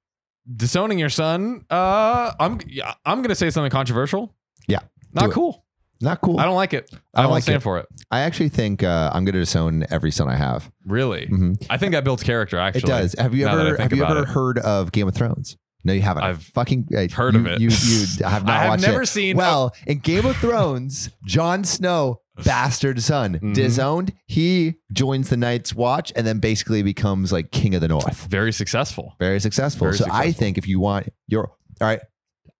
disowning 0.56 0.98
your 0.98 1.10
son. 1.10 1.64
Uh, 1.70 2.32
I'm 2.40 2.60
yeah, 2.66 2.94
I'm 3.04 3.22
gonna 3.22 3.34
say 3.34 3.50
something 3.50 3.70
controversial. 3.70 4.34
Yeah, 4.66 4.80
not 5.12 5.30
cool. 5.32 5.64
Not 6.00 6.20
cool. 6.20 6.38
I 6.40 6.44
don't 6.44 6.56
like 6.56 6.74
it. 6.74 6.90
I 7.14 7.22
don't 7.22 7.30
like 7.30 7.44
stand 7.44 7.58
it. 7.58 7.60
for 7.62 7.78
it. 7.78 7.86
I 8.10 8.20
actually 8.20 8.48
think 8.50 8.82
uh, 8.82 9.10
I'm 9.14 9.24
going 9.24 9.32
to 9.34 9.38
disown 9.38 9.86
every 9.90 10.10
son 10.10 10.28
I 10.28 10.34
have. 10.36 10.70
Really, 10.84 11.26
Mhm. 11.28 11.64
I 11.70 11.78
think 11.78 11.92
that 11.92 12.04
builds 12.04 12.22
character. 12.22 12.58
Actually, 12.58 12.80
It 12.82 12.86
does. 12.86 13.14
Have 13.18 13.32
you 13.34 13.46
now 13.46 13.54
that 13.54 13.64
I 13.64 13.68
ever 13.68 13.76
think 13.76 13.90
have 13.90 13.98
you 13.98 14.04
about 14.04 14.16
ever 14.18 14.26
it. 14.26 14.32
heard 14.32 14.58
of 14.58 14.92
Game 14.92 15.06
of 15.08 15.14
Thrones? 15.14 15.56
No, 15.84 15.92
you 15.92 16.02
haven't. 16.02 16.24
I've 16.24 16.42
fucking 16.42 16.88
uh, 16.94 17.06
heard 17.14 17.34
you, 17.34 17.40
of 17.40 17.46
it. 17.46 17.60
You 17.60 17.68
you 17.70 18.06
have 18.26 18.44
not 18.46 18.50
I 18.54 18.58
have 18.58 18.68
watched 18.70 18.82
never 18.86 19.02
it. 19.02 19.06
seen- 19.06 19.36
Well, 19.36 19.72
in 19.86 19.98
Game 20.00 20.26
of 20.26 20.36
Thrones, 20.36 21.10
Jon 21.24 21.62
Snow, 21.64 22.20
bastard 22.42 23.00
son, 23.02 23.38
Mhm. 23.38 23.54
disowned. 23.54 24.12
He 24.26 24.74
joins 24.92 25.28
the 25.28 25.36
Night's 25.36 25.74
Watch 25.74 26.12
and 26.16 26.26
then 26.26 26.38
basically 26.38 26.82
becomes 26.82 27.30
like 27.32 27.50
king 27.52 27.74
of 27.74 27.80
the 27.80 27.88
North. 27.88 28.26
Very 28.26 28.52
successful. 28.52 29.14
Very 29.20 29.38
successful. 29.40 29.86
Very 29.86 29.98
so 29.98 30.06
I 30.10 30.32
think 30.32 30.58
if 30.58 30.66
you 30.66 30.80
want 30.80 31.08
your 31.28 31.52
all 31.80 31.88
right, 31.88 32.00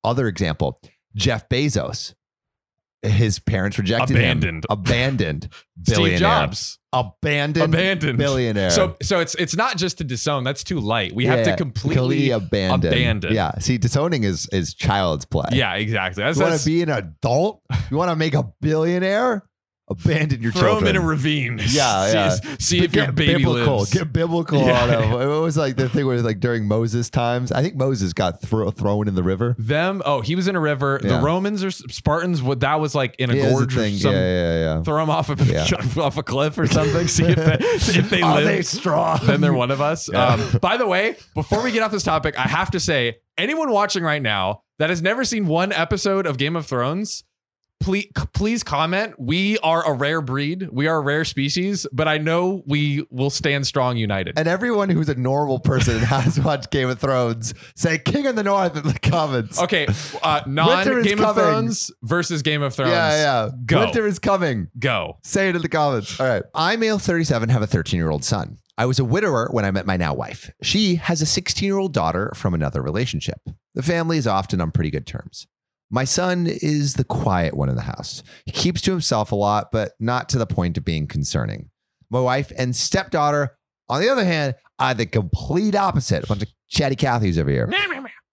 other 0.04 0.28
example, 0.28 0.80
Jeff 1.16 1.48
Bezos. 1.48 2.14
His 3.02 3.38
parents 3.38 3.76
rejected 3.78 4.16
Abandoned. 4.16 4.64
him. 4.64 4.68
Abandoned. 4.70 5.48
Steve 5.82 5.96
Billionaire. 5.96 6.18
Jobs 6.20 6.78
Abandoned. 6.90 7.74
abandoned 7.74 8.16
Billionaire. 8.18 8.70
So 8.70 8.96
so 9.02 9.20
it's 9.20 9.34
it's 9.34 9.54
not 9.54 9.76
just 9.76 9.98
to 9.98 10.04
disown. 10.04 10.42
That's 10.42 10.64
too 10.64 10.80
light. 10.80 11.14
We 11.14 11.26
have 11.26 11.44
to 11.44 11.54
completely 11.54 12.30
abandon. 12.30 12.90
abandon. 12.94 13.34
Yeah. 13.34 13.58
See, 13.58 13.76
disowning 13.76 14.24
is 14.24 14.48
is 14.52 14.72
child's 14.72 15.26
play. 15.26 15.50
Yeah, 15.52 15.74
exactly. 15.74 16.24
That's, 16.24 16.38
You 16.38 16.44
want 16.44 16.58
to 16.58 16.64
be 16.64 16.82
an 16.82 16.88
adult? 16.88 17.60
You 17.90 17.98
want 17.98 18.10
to 18.10 18.16
make 18.16 18.32
a 18.32 18.44
billionaire? 18.62 19.42
Abandon 19.86 20.40
your 20.40 20.50
throw 20.52 20.60
children. 20.62 20.78
Throw 20.78 20.86
them 20.86 20.96
in 20.96 21.02
a 21.02 21.06
ravine. 21.06 21.60
Yeah, 21.66 22.06
see, 22.38 22.48
yeah. 22.48 22.56
See 22.58 22.84
if 22.84 22.94
your 22.94 23.12
baby 23.12 23.44
biblical. 23.44 23.78
lives. 23.80 23.92
Get 23.92 24.12
biblical 24.14 24.58
Yeah. 24.64 24.82
on 24.82 24.88
them. 24.88 25.12
It 25.20 25.40
was 25.40 25.58
like 25.58 25.76
the 25.76 25.90
thing 25.90 26.06
where 26.06 26.20
like 26.22 26.40
during 26.40 26.66
Moses 26.66 27.10
times. 27.10 27.52
I 27.52 27.62
think 27.62 27.76
Moses 27.76 28.14
got 28.14 28.40
thro- 28.40 28.70
thrown 28.70 29.08
in 29.08 29.14
the 29.14 29.22
river. 29.22 29.54
them. 29.58 30.00
Oh, 30.06 30.22
he 30.22 30.34
was 30.36 30.48
in 30.48 30.56
a 30.56 30.60
river. 30.60 31.00
Yeah. 31.02 31.18
The 31.18 31.22
Romans 31.22 31.62
or 31.62 31.70
Spartans. 31.70 32.42
What 32.42 32.60
that 32.60 32.80
was 32.80 32.94
like 32.94 33.14
in 33.18 33.30
a 33.30 33.34
Yeah, 33.34 33.50
gorge 33.50 33.76
a 33.76 33.78
or 33.78 33.82
thing. 33.82 33.94
some. 33.98 34.12
Yeah, 34.14 34.20
yeah, 34.20 34.58
yeah. 34.76 34.82
Throw 34.82 34.96
them 35.00 35.10
off 35.10 35.28
a 35.28 36.00
off 36.00 36.16
a 36.16 36.22
cliff 36.22 36.58
or 36.58 36.66
something. 36.66 37.06
See 37.06 37.24
if 37.24 37.36
they, 37.36 37.56
if 37.60 38.08
they 38.08 38.22
Are 38.22 38.36
live. 38.36 38.44
they 38.46 38.62
strong? 38.62 39.20
then 39.24 39.42
they're 39.42 39.52
one 39.52 39.70
of 39.70 39.82
us. 39.82 40.12
Um, 40.12 40.42
by 40.62 40.78
the 40.78 40.86
way, 40.86 41.16
before 41.34 41.62
we 41.62 41.72
get 41.72 41.82
off 41.82 41.92
this 41.92 42.02
topic, 42.04 42.38
I 42.38 42.42
have 42.48 42.70
to 42.70 42.80
say, 42.80 43.18
anyone 43.36 43.70
watching 43.70 44.02
right 44.02 44.22
now 44.22 44.62
that 44.78 44.88
has 44.88 45.02
never 45.02 45.24
seen 45.26 45.46
one 45.46 45.72
episode 45.72 46.26
of 46.26 46.38
Game 46.38 46.56
of 46.56 46.64
Thrones, 46.66 47.22
please, 47.84 48.08
please 48.32 48.62
comment. 48.62 49.14
We 49.18 49.58
are 49.58 49.86
a 49.86 49.92
rare 49.92 50.22
breed. 50.22 50.68
We 50.72 50.86
are 50.86 50.96
a 50.96 51.00
rare 51.00 51.24
species, 51.24 51.86
but 51.92 52.08
I 52.08 52.18
know 52.18 52.62
we 52.66 53.06
will 53.10 53.30
stand 53.30 53.66
strong 53.66 53.98
united. 53.98 54.38
And 54.38 54.48
everyone 54.48 54.88
who's 54.88 55.10
a 55.10 55.14
normal 55.14 55.60
person 55.60 55.96
and 55.96 56.04
has 56.06 56.40
watched 56.40 56.70
Game 56.70 56.88
of 56.88 56.98
Thrones 56.98 57.52
say 57.76 57.98
King 57.98 58.26
of 58.26 58.36
the 58.36 58.42
North 58.42 58.76
in 58.76 58.84
the 58.84 58.98
comments. 58.98 59.60
Okay, 59.60 59.86
uh, 60.22 60.40
non 60.46 61.02
Game 61.02 61.22
of. 61.22 61.34
Thrones 61.34 61.90
versus 62.02 62.42
Game 62.42 62.62
of 62.62 62.74
Thrones. 62.74 62.92
Yeah, 62.92 63.10
yeah. 63.16 63.50
Go. 63.66 63.80
Winter 63.80 64.06
is 64.06 64.18
coming. 64.18 64.68
Go. 64.78 65.18
Say 65.22 65.50
it 65.50 65.56
in 65.56 65.62
the 65.62 65.68
comments. 65.68 66.18
All 66.18 66.26
right. 66.26 66.42
I, 66.54 66.76
male 66.76 66.98
37, 66.98 67.48
have 67.50 67.62
a 67.62 67.66
13 67.66 67.98
year 67.98 68.10
old 68.10 68.24
son. 68.24 68.58
I 68.78 68.86
was 68.86 68.98
a 68.98 69.04
widower 69.04 69.48
when 69.50 69.64
I 69.64 69.70
met 69.70 69.86
my 69.86 69.96
now 69.96 70.14
wife. 70.14 70.50
She 70.62 70.96
has 70.96 71.20
a 71.20 71.26
16 71.26 71.66
year 71.66 71.76
old 71.76 71.92
daughter 71.92 72.32
from 72.34 72.54
another 72.54 72.82
relationship. 72.82 73.40
The 73.74 73.82
family 73.82 74.16
is 74.16 74.26
often 74.26 74.60
on 74.60 74.70
pretty 74.70 74.90
good 74.90 75.06
terms. 75.06 75.46
My 75.94 76.02
son 76.02 76.48
is 76.48 76.94
the 76.94 77.04
quiet 77.04 77.56
one 77.56 77.68
in 77.68 77.76
the 77.76 77.82
house. 77.82 78.24
He 78.46 78.50
keeps 78.50 78.80
to 78.80 78.90
himself 78.90 79.30
a 79.30 79.36
lot, 79.36 79.70
but 79.70 79.92
not 80.00 80.28
to 80.30 80.38
the 80.38 80.46
point 80.46 80.76
of 80.76 80.84
being 80.84 81.06
concerning. 81.06 81.70
My 82.10 82.18
wife 82.18 82.50
and 82.58 82.74
stepdaughter, 82.74 83.56
on 83.88 84.00
the 84.00 84.08
other 84.08 84.24
hand, 84.24 84.56
are 84.80 84.92
the 84.92 85.06
complete 85.06 85.76
opposite. 85.76 86.24
A 86.24 86.26
bunch 86.26 86.42
of 86.42 86.48
chatty 86.68 86.96
Cathys 86.96 87.38
over 87.38 87.48
here. 87.48 87.68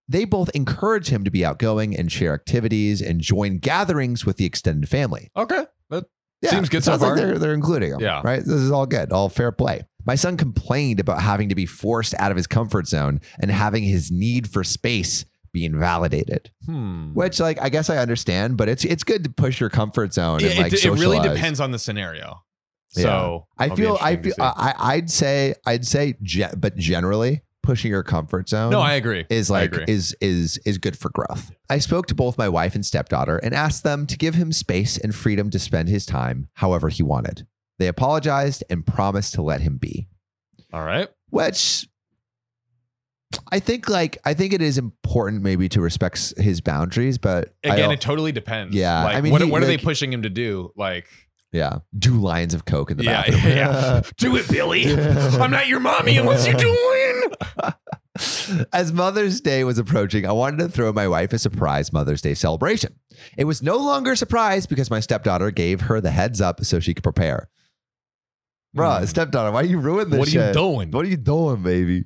They 0.10 0.26
both 0.26 0.50
encourage 0.56 1.10
him 1.10 1.24
to 1.24 1.30
be 1.30 1.46
outgoing 1.46 1.96
and 1.96 2.12
share 2.12 2.34
activities 2.34 3.00
and 3.00 3.22
join 3.22 3.60
gatherings 3.60 4.26
with 4.26 4.38
the 4.38 4.46
extended 4.46 4.90
family. 4.90 5.30
Okay. 5.38 5.66
That 5.92 6.06
Yeah, 6.42 6.50
Seems 6.50 6.68
good 6.68 6.84
so 6.84 6.94
sounds 6.94 7.04
like 7.04 7.10
far. 7.10 7.16
they're, 7.18 7.38
they're 7.38 7.54
including 7.54 7.92
him. 7.92 8.00
Yeah. 8.00 8.22
Right. 8.24 8.40
This 8.40 8.56
is 8.56 8.72
all 8.72 8.88
good. 8.88 9.12
All 9.12 9.30
fair 9.30 9.52
play. 9.52 9.84
My 10.04 10.16
son 10.16 10.36
complained 10.36 11.00
about 11.00 11.22
having 11.22 11.50
to 11.50 11.56
be 11.56 11.68
forced 11.68 12.16
out 12.18 12.32
of 12.32 12.38
his 12.38 12.48
comfort 12.48 12.88
zone 12.88 13.22
and 13.40 13.52
having 13.52 13.84
his 13.84 14.10
need 14.10 14.50
for 14.50 14.64
space 14.64 15.26
be 15.54 15.66
invalidated. 15.66 16.52
hmm. 16.66 17.14
Which, 17.14 17.40
like, 17.40 17.62
I 17.62 17.70
guess 17.70 17.90
I 17.90 17.98
understand, 17.98 18.58
but 18.58 18.70
it's 18.70 18.86
it's 18.86 19.04
good 19.04 19.24
to 19.24 19.30
push 19.30 19.60
your 19.60 19.70
comfort 19.70 20.14
zone 20.14 20.40
Yeah, 20.40 20.50
and 20.50 20.60
like 20.60 20.74
it, 20.74 20.86
it 20.86 20.92
really 20.92 21.20
depends 21.20 21.60
on 21.60 21.72
the 21.72 21.80
scenario. 21.80 22.44
Yeah. 22.96 23.04
So 23.04 23.48
I 23.58 23.70
feel. 23.70 23.98
I 24.02 24.18
feel. 24.18 24.34
I, 24.40 24.74
I'd 24.78 25.10
say. 25.10 25.56
I'd 25.66 25.86
say. 25.86 26.16
Ge- 26.22 26.54
but 26.58 26.76
generally, 26.76 27.42
pushing 27.64 27.92
your 27.92 28.04
comfort 28.04 28.50
zone. 28.50 28.72
no, 28.72 28.80
I 28.80 28.94
agree. 28.94 29.26
is 29.30 29.50
like 29.50 29.72
agree. 29.72 29.86
is 29.88 30.16
is 30.20 30.58
is 30.66 30.78
good 30.78 30.98
for 30.98 31.10
growth. 31.10 31.52
I 31.70 31.80
spoke 31.80 32.08
to 32.08 32.16
both 32.16 32.38
my 32.38 32.50
wife 32.50 32.76
and 32.76 32.86
stepdaughter 32.86 33.38
and 33.38 33.54
asked 33.54 33.84
them 33.84 34.08
to 34.08 34.18
give 34.18 34.36
him 34.36 34.52
space 34.52 34.98
and 34.98 35.16
freedom 35.16 35.50
to 35.52 35.60
spend 35.60 35.90
his 35.90 36.06
time 36.06 36.48
however 36.56 36.90
he 36.90 37.04
wanted. 37.04 37.48
They 37.80 37.88
apologized 37.88 38.64
and 38.70 38.86
promised 38.86 39.34
to 39.36 39.42
let 39.42 39.62
him 39.62 39.78
be. 39.78 40.08
All 40.74 40.84
right. 40.84 41.10
Which 41.30 41.88
I 43.52 43.60
think 43.60 43.90
like 43.90 44.18
I 44.26 44.34
think 44.34 44.54
it 44.54 44.62
is 44.62 44.78
important 44.78 45.42
maybe 45.44 45.70
to 45.70 45.82
respect 45.82 46.34
his 46.38 46.62
boundaries, 46.62 47.18
but 47.18 47.54
Again, 47.64 47.92
it 47.92 48.02
totally 48.02 48.32
depends. 48.32 48.76
Yeah, 48.76 49.04
Like, 49.04 49.16
I 49.16 49.22
mean, 49.22 49.32
what, 49.32 49.42
he- 49.42 49.50
what 49.50 49.62
are 49.64 49.66
they 49.68 49.78
pushing 49.78 50.12
him 50.12 50.24
to 50.24 50.30
do? 50.30 50.72
Like, 50.76 51.08
yeah, 51.52 51.80
do 51.98 52.12
lines 52.20 52.54
of 52.54 52.66
coke 52.66 52.92
in 52.92 52.98
the 52.98 53.04
yeah, 53.04 53.24
bathroom. 53.30 53.58
yeah. 53.58 54.02
do 54.18 54.36
it, 54.38 54.50
Billy. 54.50 54.94
I'm 54.96 55.52
not 55.52 55.68
your 55.68 55.80
mommy 55.82 56.18
unless 56.18 56.48
you 56.48 56.54
do 56.58 56.70
win. 56.70 57.74
As 58.74 58.92
Mother's 58.92 59.40
Day 59.42 59.64
was 59.64 59.78
approaching, 59.80 60.26
I 60.26 60.32
wanted 60.34 60.60
to 60.60 60.70
throw 60.70 60.92
my 60.92 61.08
wife 61.08 61.34
a 61.34 61.40
surprise 61.40 61.92
Mother's 61.94 62.22
Day 62.22 62.34
celebration. 62.34 62.96
It 63.38 63.46
was 63.46 63.62
no 63.62 63.78
longer 63.78 64.12
a 64.12 64.18
surprise 64.18 64.66
because 64.66 64.90
my 64.92 65.00
stepdaughter 65.00 65.52
gave 65.52 65.82
her 65.82 66.02
the 66.02 66.12
heads 66.12 66.42
up 66.42 66.64
so 66.66 66.80
she 66.80 66.94
could 66.94 67.04
prepare. 67.04 67.50
Hmm. 68.74 69.06
stepdaughter, 69.06 69.52
why 69.52 69.62
are 69.62 69.66
you 69.66 69.80
ruin 69.80 70.10
this 70.10 70.20
What 70.20 70.28
are 70.30 70.48
you 70.48 70.54
doing? 70.54 70.92
What 70.92 71.06
are 71.06 71.10
you 71.10 71.18
doing, 71.18 71.62
baby? 71.62 72.06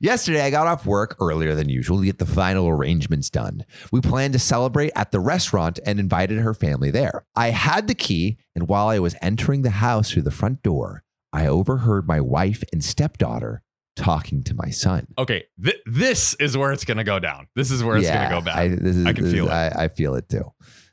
Yesterday, 0.00 0.42
I 0.42 0.50
got 0.50 0.66
off 0.66 0.86
work 0.86 1.16
earlier 1.20 1.54
than 1.54 1.68
usual 1.68 1.98
to 1.98 2.04
get 2.04 2.18
the 2.18 2.26
final 2.26 2.68
arrangements 2.68 3.30
done. 3.30 3.64
We 3.92 4.00
planned 4.00 4.32
to 4.32 4.38
celebrate 4.38 4.92
at 4.96 5.12
the 5.12 5.20
restaurant 5.20 5.78
and 5.84 6.00
invited 6.00 6.38
her 6.38 6.54
family 6.54 6.90
there. 6.90 7.26
I 7.36 7.50
had 7.50 7.88
the 7.88 7.94
key, 7.94 8.38
and 8.54 8.68
while 8.68 8.88
I 8.88 8.98
was 8.98 9.16
entering 9.20 9.62
the 9.62 9.70
house 9.70 10.10
through 10.10 10.22
the 10.22 10.30
front 10.30 10.62
door, 10.62 11.04
I 11.32 11.46
overheard 11.46 12.08
my 12.08 12.20
wife 12.20 12.64
and 12.72 12.82
stepdaughter 12.82 13.62
talking 13.96 14.42
to 14.44 14.54
my 14.54 14.70
son. 14.70 15.08
Okay, 15.18 15.44
th- 15.62 15.80
this 15.84 16.34
is 16.34 16.56
where 16.56 16.72
it's 16.72 16.84
gonna 16.84 17.04
go 17.04 17.18
down. 17.18 17.48
This 17.54 17.70
is 17.70 17.84
where 17.84 17.96
it's 17.98 18.08
gonna 18.08 18.30
go 18.30 18.40
bad. 18.40 18.56
I, 18.56 18.64
is, 18.64 19.04
I 19.04 19.12
can 19.12 19.30
feel 19.30 19.46
is- 19.46 19.50
it. 19.50 19.76
I, 19.76 19.84
I 19.84 19.88
feel 19.88 20.14
it 20.14 20.28
too. 20.28 20.52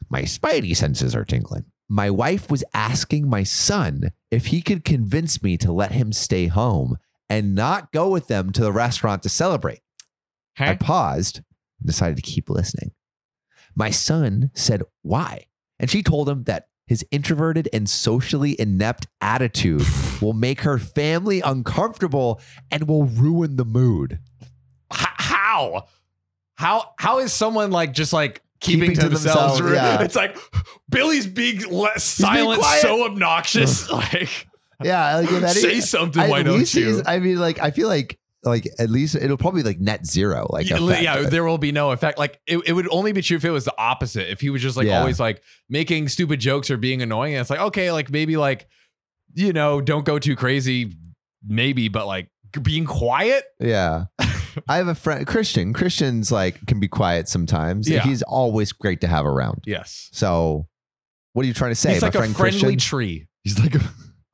My 0.09 0.23
spidey 0.23 0.75
senses 0.75 1.15
are 1.15 1.23
tingling. 1.23 1.65
My 1.87 2.09
wife 2.09 2.49
was 2.49 2.63
asking 2.73 3.29
my 3.29 3.43
son 3.43 4.11
if 4.31 4.47
he 4.47 4.61
could 4.61 4.83
convince 4.83 5.43
me 5.43 5.57
to 5.57 5.71
let 5.71 5.91
him 5.91 6.11
stay 6.11 6.47
home 6.47 6.97
and 7.29 7.55
not 7.55 7.91
go 7.91 8.09
with 8.09 8.27
them 8.27 8.51
to 8.53 8.61
the 8.61 8.71
restaurant 8.71 9.23
to 9.23 9.29
celebrate. 9.29 9.81
I 10.57 10.75
paused 10.75 11.41
and 11.79 11.87
decided 11.87 12.15
to 12.15 12.21
keep 12.21 12.49
listening. 12.49 12.91
My 13.75 13.89
son 13.89 14.51
said, 14.53 14.83
Why? 15.01 15.45
And 15.79 15.89
she 15.89 16.01
told 16.01 16.29
him 16.29 16.43
that 16.45 16.67
his 16.87 17.05
introverted 17.11 17.67
and 17.73 17.89
socially 17.89 18.59
inept 18.59 19.07
attitude 19.19 19.85
will 20.21 20.33
make 20.33 20.61
her 20.61 20.77
family 20.77 21.41
uncomfortable 21.41 22.41
and 22.71 22.87
will 22.87 23.05
ruin 23.05 23.57
the 23.57 23.65
mood. 23.65 24.19
H- 24.93 25.07
how? 25.17 25.87
How? 26.55 26.93
How 26.97 27.19
is 27.19 27.33
someone 27.33 27.71
like 27.71 27.93
just 27.93 28.13
like 28.13 28.41
keeping, 28.65 28.89
Keeping 28.91 28.95
to, 29.03 29.09
themselves? 29.09 29.59
themselves, 29.59 29.75
yeah. 29.75 30.01
It's 30.03 30.15
like 30.15 30.37
Billy's 30.89 31.27
being 31.27 31.61
le- 31.71 31.97
silent, 31.99 32.59
quiet. 32.59 32.81
so 32.81 33.05
obnoxious. 33.05 33.89
like, 33.91 34.47
Yeah, 34.83 35.17
like 35.17 35.47
say 35.49 35.79
something. 35.79 36.21
I- 36.21 36.29
why 36.29 36.43
don't 36.43 36.71
you? 36.73 37.01
I 37.05 37.19
mean, 37.19 37.37
like 37.39 37.59
I 37.59 37.71
feel 37.71 37.87
like 37.87 38.19
like 38.43 38.67
at 38.77 38.89
least 38.91 39.15
it'll 39.15 39.37
probably 39.37 39.63
like 39.63 39.79
net 39.79 40.05
zero. 40.05 40.45
Like 40.51 40.69
yeah, 40.69 40.77
effect. 40.83 41.01
yeah, 41.01 41.21
there 41.21 41.43
will 41.43 41.57
be 41.57 41.71
no 41.71 41.91
effect. 41.91 42.19
Like 42.19 42.39
it, 42.45 42.59
it 42.67 42.73
would 42.73 42.87
only 42.91 43.11
be 43.11 43.21
true 43.23 43.37
if 43.37 43.45
it 43.45 43.49
was 43.49 43.65
the 43.65 43.73
opposite. 43.77 44.29
If 44.31 44.41
he 44.41 44.49
was 44.51 44.61
just 44.61 44.77
like 44.77 44.85
Yeah. 44.87 44.99
always 44.99 45.19
like 45.19 45.41
making 45.69 46.09
stupid 46.09 46.39
jokes 46.39 46.69
or 46.69 46.77
being 46.77 47.01
annoying, 47.01 47.33
and 47.33 47.41
it's 47.41 47.49
like 47.49 47.59
okay, 47.59 47.91
like 47.91 48.11
maybe 48.11 48.37
like 48.37 48.67
you 49.33 49.51
know, 49.51 49.81
don't 49.81 50.05
go 50.05 50.19
too 50.19 50.35
crazy, 50.35 50.93
maybe, 51.45 51.87
but 51.89 52.05
like 52.07 52.29
being 52.61 52.85
quiet. 52.85 53.43
yeah. 53.59 54.05
I 54.69 54.77
have 54.77 54.87
a 54.87 54.95
friend 54.95 55.25
Christian. 55.27 55.73
Christian's 55.73 56.31
like 56.31 56.65
can 56.67 56.79
be 56.79 56.87
quiet 56.87 57.27
sometimes. 57.27 57.89
Yeah. 57.89 58.01
He's 58.03 58.21
always 58.23 58.71
great 58.71 59.01
to 59.01 59.07
have 59.07 59.25
around. 59.25 59.63
Yes, 59.65 60.09
So, 60.13 60.67
what 61.33 61.43
are 61.43 61.47
you 61.47 61.53
trying 61.53 61.71
to 61.71 61.75
say? 61.75 61.93
he's 61.93 62.01
My 62.01 62.07
like 62.07 62.15
a 62.15 62.19
friend 62.19 62.35
friendly 62.35 62.59
Christian? 62.59 62.77
tree. 62.79 63.27
He's 63.43 63.59
like 63.59 63.75
a, 63.75 63.81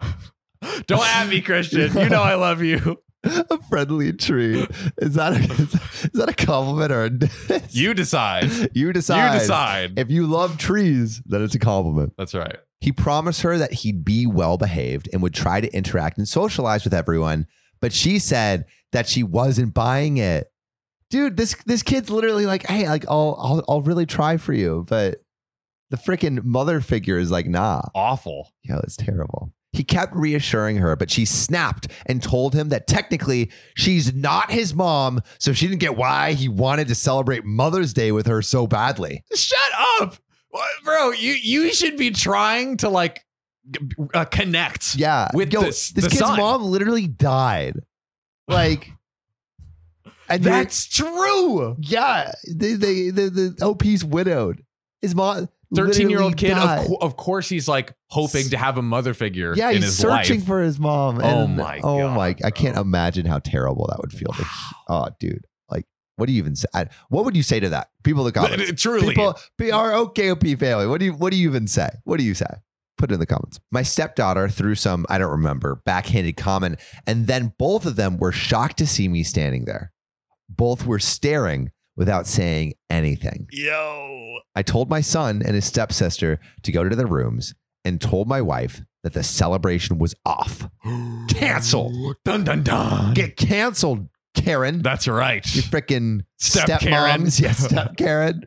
Don't 0.88 1.04
at 1.06 1.28
me, 1.28 1.42
Christian. 1.42 1.92
You 1.98 2.10
know 2.10 2.22
I 2.22 2.36
love 2.36 2.62
you. 2.62 3.00
a 3.24 3.62
friendly 3.70 4.14
tree. 4.14 4.68
Is 4.98 5.14
that 5.16 5.34
a, 5.34 5.40
is, 5.62 5.74
is 6.06 6.12
that 6.14 6.30
a 6.30 6.34
compliment 6.34 6.92
or 6.92 7.04
a 7.04 7.10
diss? 7.10 7.76
You 7.76 7.94
decide. 7.94 8.50
you 8.76 8.92
decide. 8.94 9.34
You 9.34 9.40
decide. 9.40 10.00
If 10.00 10.10
you 10.10 10.26
love 10.28 10.58
trees, 10.58 11.22
then 11.26 11.44
it's 11.44 11.54
a 11.56 11.60
compliment. 11.60 12.14
That's 12.18 12.34
right. 12.34 12.58
He 12.80 12.92
promised 12.92 13.42
her 13.42 13.58
that 13.60 13.74
he'd 13.74 14.04
be 14.04 14.26
well 14.26 14.58
behaved 14.58 15.08
and 15.14 15.22
would 15.22 15.36
try 15.36 15.62
to 15.62 15.72
interact 15.72 16.18
and 16.18 16.28
socialize 16.28 16.84
with 16.84 16.94
everyone, 16.96 17.46
but 17.80 17.94
she 17.94 18.18
said 18.18 18.66
that 18.92 19.08
she 19.08 19.24
wasn't 19.24 19.74
buying 19.74 20.18
it. 20.18 20.48
Dude, 21.10 21.36
this 21.38 21.56
this 21.66 21.84
kid's 21.84 22.10
literally 22.10 22.46
like, 22.46 22.66
"Hey, 22.68 22.88
like 22.88 23.06
I'll 23.10 23.36
I'll, 23.40 23.66
I'll 23.68 23.82
really 23.82 24.06
try 24.06 24.38
for 24.38 24.54
you," 24.54 24.86
but 24.88 25.18
the 25.90 25.98
freaking 25.98 26.44
mother 26.44 26.80
figure 26.80 27.18
is 27.18 27.30
like, 27.32 27.48
"Nah." 27.48 27.82
Awful. 27.94 28.54
Yo, 28.64 28.78
it's 28.80 28.96
terrible. 28.96 29.54
He 29.74 29.84
kept 29.86 30.14
reassuring 30.16 30.78
her, 30.78 30.96
but 30.98 31.10
she 31.10 31.24
snapped 31.24 31.88
and 32.06 32.22
told 32.22 32.54
him 32.54 32.70
that 32.70 32.88
technically 32.88 33.52
she's 33.76 34.14
not 34.14 34.52
his 34.52 34.74
mom, 34.74 35.22
so 35.38 35.54
she 35.54 35.68
didn't 35.68 35.80
get 35.80 35.96
why 35.96 36.34
he 36.34 36.50
wanted 36.50 36.88
to 36.90 36.96
celebrate 36.96 37.46
Mother's 37.46 37.94
Day 37.94 38.12
with 38.12 38.28
her 38.28 38.42
so 38.42 38.68
badly. 38.68 39.24
Shut 39.34 39.60
up, 40.02 40.16
What- 40.50 40.70
bro. 40.84 41.12
You 41.12 41.34
you 41.34 41.74
should 41.74 41.98
be 41.98 42.12
trying 42.12 42.78
to 42.78 42.90
like 42.90 43.26
uh, 44.14 44.26
connect. 44.26 44.96
Yeah. 44.96 45.30
With 45.34 45.52
Yo, 45.54 45.62
this- 45.62 45.90
this 45.92 46.08
kid's 46.08 46.20
son. 46.20 46.38
mom 46.38 46.64
literally 46.64 47.08
died. 47.08 47.80
Like, 48.48 48.92
and 50.30 50.44
That's 50.44 50.88
true. 50.88 51.76
yeah, 51.80 52.32
the, 52.46 52.76
the, 52.76 53.10
the, 53.12 53.56
the 53.58 53.66
OP's 53.66 54.04
widowed. 54.04 54.64
His 55.02 55.16
mom, 55.16 55.50
13 55.76 56.10
year 56.10 56.22
old 56.22 56.38
kid. 56.38 56.52
Of, 56.58 56.88
co- 56.88 56.98
of 57.02 57.18
course, 57.18 57.50
he's 57.50 57.68
like 57.68 57.94
hoping 58.08 58.50
to 58.50 58.58
have 58.58 58.78
a 58.78 58.82
mother 58.82 59.14
figure 59.14 59.54
Yeah, 59.56 59.70
in 59.70 59.78
he's 59.78 59.86
his 59.86 59.98
searching 59.98 60.38
life. 60.40 60.48
for 60.48 60.62
his 60.62 60.80
mom. 60.80 61.20
Oh 61.24 61.48
my 61.48 61.80
Oh 61.84 62.00
God, 62.00 62.16
my! 62.16 62.36
I 62.44 62.52
can't 62.52 62.78
imagine 62.78 63.26
how 63.26 63.40
terrible 63.40 63.88
that 63.88 64.00
would 64.00 64.12
feel. 64.14 64.32
to- 64.34 64.46
oh, 64.90 65.08
dude, 65.20 65.46
like, 65.70 65.86
what 66.18 66.28
do 66.28 66.34
you 66.34 66.38
even 66.40 66.56
say? 66.56 66.68
What 67.10 67.26
would 67.26 67.36
you 67.36 67.44
say 67.44 67.60
to 67.60 67.70
that? 67.70 67.90
People 68.04 68.28
in 68.28 68.34
the 68.34 68.40
comments. 68.40 68.82
Truly. 68.82 69.10
People, 69.10 69.38
our 69.74 69.92
OKOP 69.92 70.60
family. 70.60 70.88
What 70.88 71.00
do 71.00 71.06
you? 71.06 71.14
What 71.14 71.32
do 71.32 71.38
you 71.38 71.50
even 71.50 71.68
say? 71.68 71.90
What 72.04 72.18
do 72.18 72.24
you 72.24 72.34
say? 72.36 72.46
Put 73.02 73.10
it 73.10 73.16
in 73.16 73.20
the 73.20 73.26
comments. 73.26 73.60
My 73.72 73.82
stepdaughter 73.82 74.48
threw 74.48 74.76
some 74.76 75.08
I 75.10 75.18
don't 75.18 75.32
remember 75.32 75.82
backhanded 75.86 76.38
comment, 76.38 76.80
and 77.08 77.26
then 77.26 77.52
both 77.58 77.88
of 77.88 77.96
them 77.96 78.18
were 78.18 78.32
shocked 78.32 78.78
to 78.78 78.86
see 78.86 79.08
me 79.08 79.24
standing 79.24 79.66
there. 79.66 79.92
Both 80.48 80.86
were 80.86 81.00
staring 81.00 81.72
without 81.96 82.28
saying 82.28 82.74
anything. 82.92 83.48
Yo. 83.52 84.38
I 84.56 84.62
told 84.62 84.92
my 84.92 85.02
son 85.02 85.42
and 85.44 85.56
his 85.56 85.66
stepsister 85.66 86.40
to 86.62 86.72
go 86.72 86.88
to 86.88 86.96
their 86.96 87.08
rooms 87.08 87.56
and 87.84 88.00
told 88.00 88.28
my 88.28 88.40
wife 88.40 88.84
that 89.02 89.14
the 89.14 89.24
celebration 89.24 89.98
was 89.98 90.14
off. 90.24 90.70
Canceled. 91.28 92.18
Dun 92.24 92.44
dun 92.44 92.62
dun. 92.62 93.16
Get 93.16 93.36
canceled, 93.36 94.10
Karen. 94.34 94.82
That's 94.82 95.08
right. 95.08 95.46
you 95.56 95.62
freaking 95.62 96.22
Step 96.40 96.66
step 96.66 96.82
Karen. 96.82 97.22
moms. 97.22 97.40
Yeah, 97.40 97.52
step 97.52 97.98
Karen. 97.98 98.44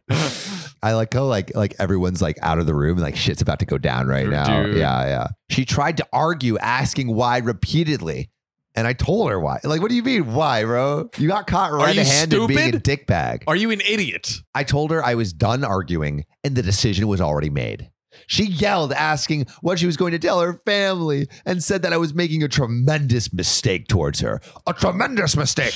I 0.83 0.92
like 0.92 1.14
how 1.14 1.25
like 1.25 1.55
like 1.55 1.75
everyone's 1.79 2.20
like 2.20 2.38
out 2.42 2.59
of 2.59 2.66
the 2.66 2.75
room 2.75 2.99
and 2.99 3.03
like 3.03 3.16
shit's 3.16 3.40
about 3.42 3.59
to 3.61 3.66
go 3.66 3.79
down 3.79 4.07
right 4.07 4.29
now. 4.29 4.62
Dude. 4.64 4.77
Yeah, 4.77 5.05
yeah. 5.07 5.27
She 5.51 5.64
tried 5.64 5.97
to 5.99 6.07
argue, 6.12 6.59
asking 6.59 7.14
why 7.14 7.38
repeatedly. 7.38 8.31
And 8.77 8.88
I 8.88 8.92
told 8.92 9.31
her 9.31 9.38
why. 9.38 9.61
Like, 9.62 9.81
what 9.81 9.88
do 9.88 9.94
you 9.94 10.03
mean 10.03 10.35
why, 10.35 10.64
bro? 10.64 11.09
You 11.16 11.29
got 11.29 11.47
caught 11.47 11.73
red-handed 11.73 12.49
being 12.49 12.59
a 12.59 12.62
stupid? 12.64 12.83
dick 12.83 13.07
bag. 13.07 13.44
Are 13.47 13.55
you 13.55 13.70
an 13.70 13.81
idiot? 13.81 14.33
I 14.53 14.64
told 14.64 14.90
her 14.90 15.03
I 15.05 15.14
was 15.14 15.33
done 15.33 15.62
arguing 15.62 16.25
and 16.42 16.57
the 16.57 16.62
decision 16.62 17.07
was 17.07 17.20
already 17.20 17.51
made. 17.51 17.88
She 18.27 18.44
yelled, 18.44 18.92
asking 18.92 19.46
what 19.61 19.79
she 19.79 19.87
was 19.87 19.96
going 19.96 20.12
to 20.12 20.18
tell 20.18 20.40
her 20.40 20.55
family, 20.66 21.27
and 21.46 21.62
said 21.62 21.83
that 21.83 21.92
I 21.92 21.96
was 21.96 22.14
making 22.14 22.42
a 22.42 22.48
tremendous 22.48 23.33
mistake 23.33 23.88
towards 23.88 24.20
her. 24.20 24.40
A 24.66 24.72
tremendous 24.72 25.37
mistake. 25.37 25.74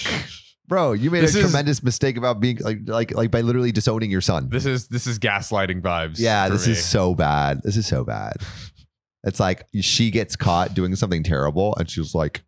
Bro, 0.67 0.93
you 0.93 1.11
made 1.11 1.23
This 1.23 1.35
a 1.35 1.39
is- 1.39 1.45
tremendous 1.47 1.83
mistake 1.83 2.17
about 2.19 2.41
being 2.41 2.59
like 2.59 2.81
like 2.87 3.15
like 3.15 3.31
by 3.31 3.41
literally 3.41 3.73
disowning 3.73 4.11
your 4.11 4.21
son. 4.21 4.49
This 4.51 4.67
is 4.67 4.89
this 4.89 5.07
is 5.07 5.19
gaslighting 5.19 5.81
vibes. 5.81 6.17
yeah, 6.19 6.49
this 6.49 6.67
me. 6.67 6.73
is 6.73 6.85
so 6.85 7.15
bad. 7.15 7.63
This 7.65 7.77
is 7.79 7.87
so 7.87 8.05
bad. 8.05 8.35
It's 9.25 9.41
like 9.41 9.67
she 9.81 10.11
gets 10.11 10.37
caught 10.37 10.75
doing 10.75 10.95
something 10.95 11.23
terrible 11.25 11.75
and 11.77 11.91
she's 11.91 12.15
like, 12.15 12.43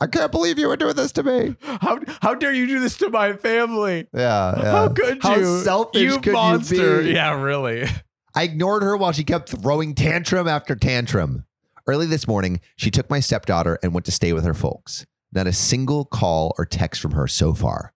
I 0.00 0.06
can't 0.06 0.32
believe 0.32 0.58
you 0.58 0.68
were 0.68 0.76
doing 0.76 0.94
this 0.94 1.12
to 1.12 1.22
me. 1.22 1.54
How 1.62 1.98
how 2.22 2.34
dare 2.34 2.52
you 2.54 2.66
do 2.66 2.80
this 2.80 2.96
to 2.98 3.10
my 3.10 3.34
family? 3.34 4.06
Yeah. 4.14 4.54
yeah. 4.56 4.70
How 4.70 4.88
could 4.88 5.16
you? 5.16 5.20
How 5.22 5.36
you? 5.36 5.58
selfish 5.60 6.00
you 6.00 6.20
could 6.20 6.32
monster. 6.32 7.02
you 7.02 7.08
be? 7.08 7.12
Yeah, 7.14 7.40
really. 7.40 7.86
I 8.36 8.42
ignored 8.42 8.82
her 8.82 8.96
while 8.96 9.12
she 9.12 9.22
kept 9.22 9.48
throwing 9.48 9.94
tantrum 9.94 10.48
after 10.48 10.74
tantrum. 10.74 11.44
Early 11.86 12.06
this 12.06 12.26
morning, 12.26 12.60
she 12.74 12.90
took 12.90 13.08
my 13.08 13.20
stepdaughter 13.20 13.78
and 13.82 13.94
went 13.94 14.06
to 14.06 14.12
stay 14.12 14.32
with 14.32 14.44
her 14.44 14.54
folks. 14.54 15.06
Not 15.32 15.46
a 15.46 15.52
single 15.52 16.04
call 16.04 16.52
or 16.58 16.66
text 16.66 17.00
from 17.00 17.12
her 17.12 17.28
so 17.28 17.54
far. 17.54 17.92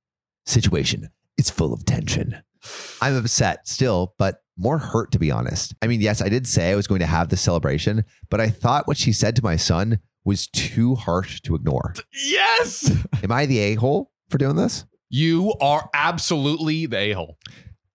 Situation 0.46 1.10
is 1.36 1.50
full 1.50 1.72
of 1.72 1.84
tension. 1.84 2.42
I'm 3.00 3.16
upset 3.16 3.66
still, 3.66 4.14
but 4.16 4.42
more 4.56 4.78
hurt 4.78 5.10
to 5.12 5.18
be 5.18 5.30
honest. 5.32 5.74
I 5.82 5.88
mean, 5.88 6.00
yes, 6.00 6.22
I 6.22 6.28
did 6.28 6.46
say 6.46 6.70
I 6.70 6.76
was 6.76 6.86
going 6.86 7.00
to 7.00 7.06
have 7.06 7.30
this 7.30 7.40
celebration, 7.40 8.04
but 8.30 8.40
I 8.40 8.48
thought 8.48 8.86
what 8.86 8.96
she 8.96 9.12
said 9.12 9.34
to 9.36 9.44
my 9.44 9.56
son 9.56 9.98
was 10.24 10.46
too 10.46 10.94
harsh 10.94 11.40
to 11.42 11.54
ignore. 11.56 11.94
Yes. 12.12 12.92
Am 13.24 13.32
I 13.32 13.46
the 13.46 13.58
a 13.58 13.74
hole 13.74 14.12
for 14.28 14.38
doing 14.38 14.56
this? 14.56 14.84
You 15.08 15.54
are 15.60 15.88
absolutely 15.94 16.86
the 16.86 16.98
a 16.98 17.12
hole. 17.12 17.38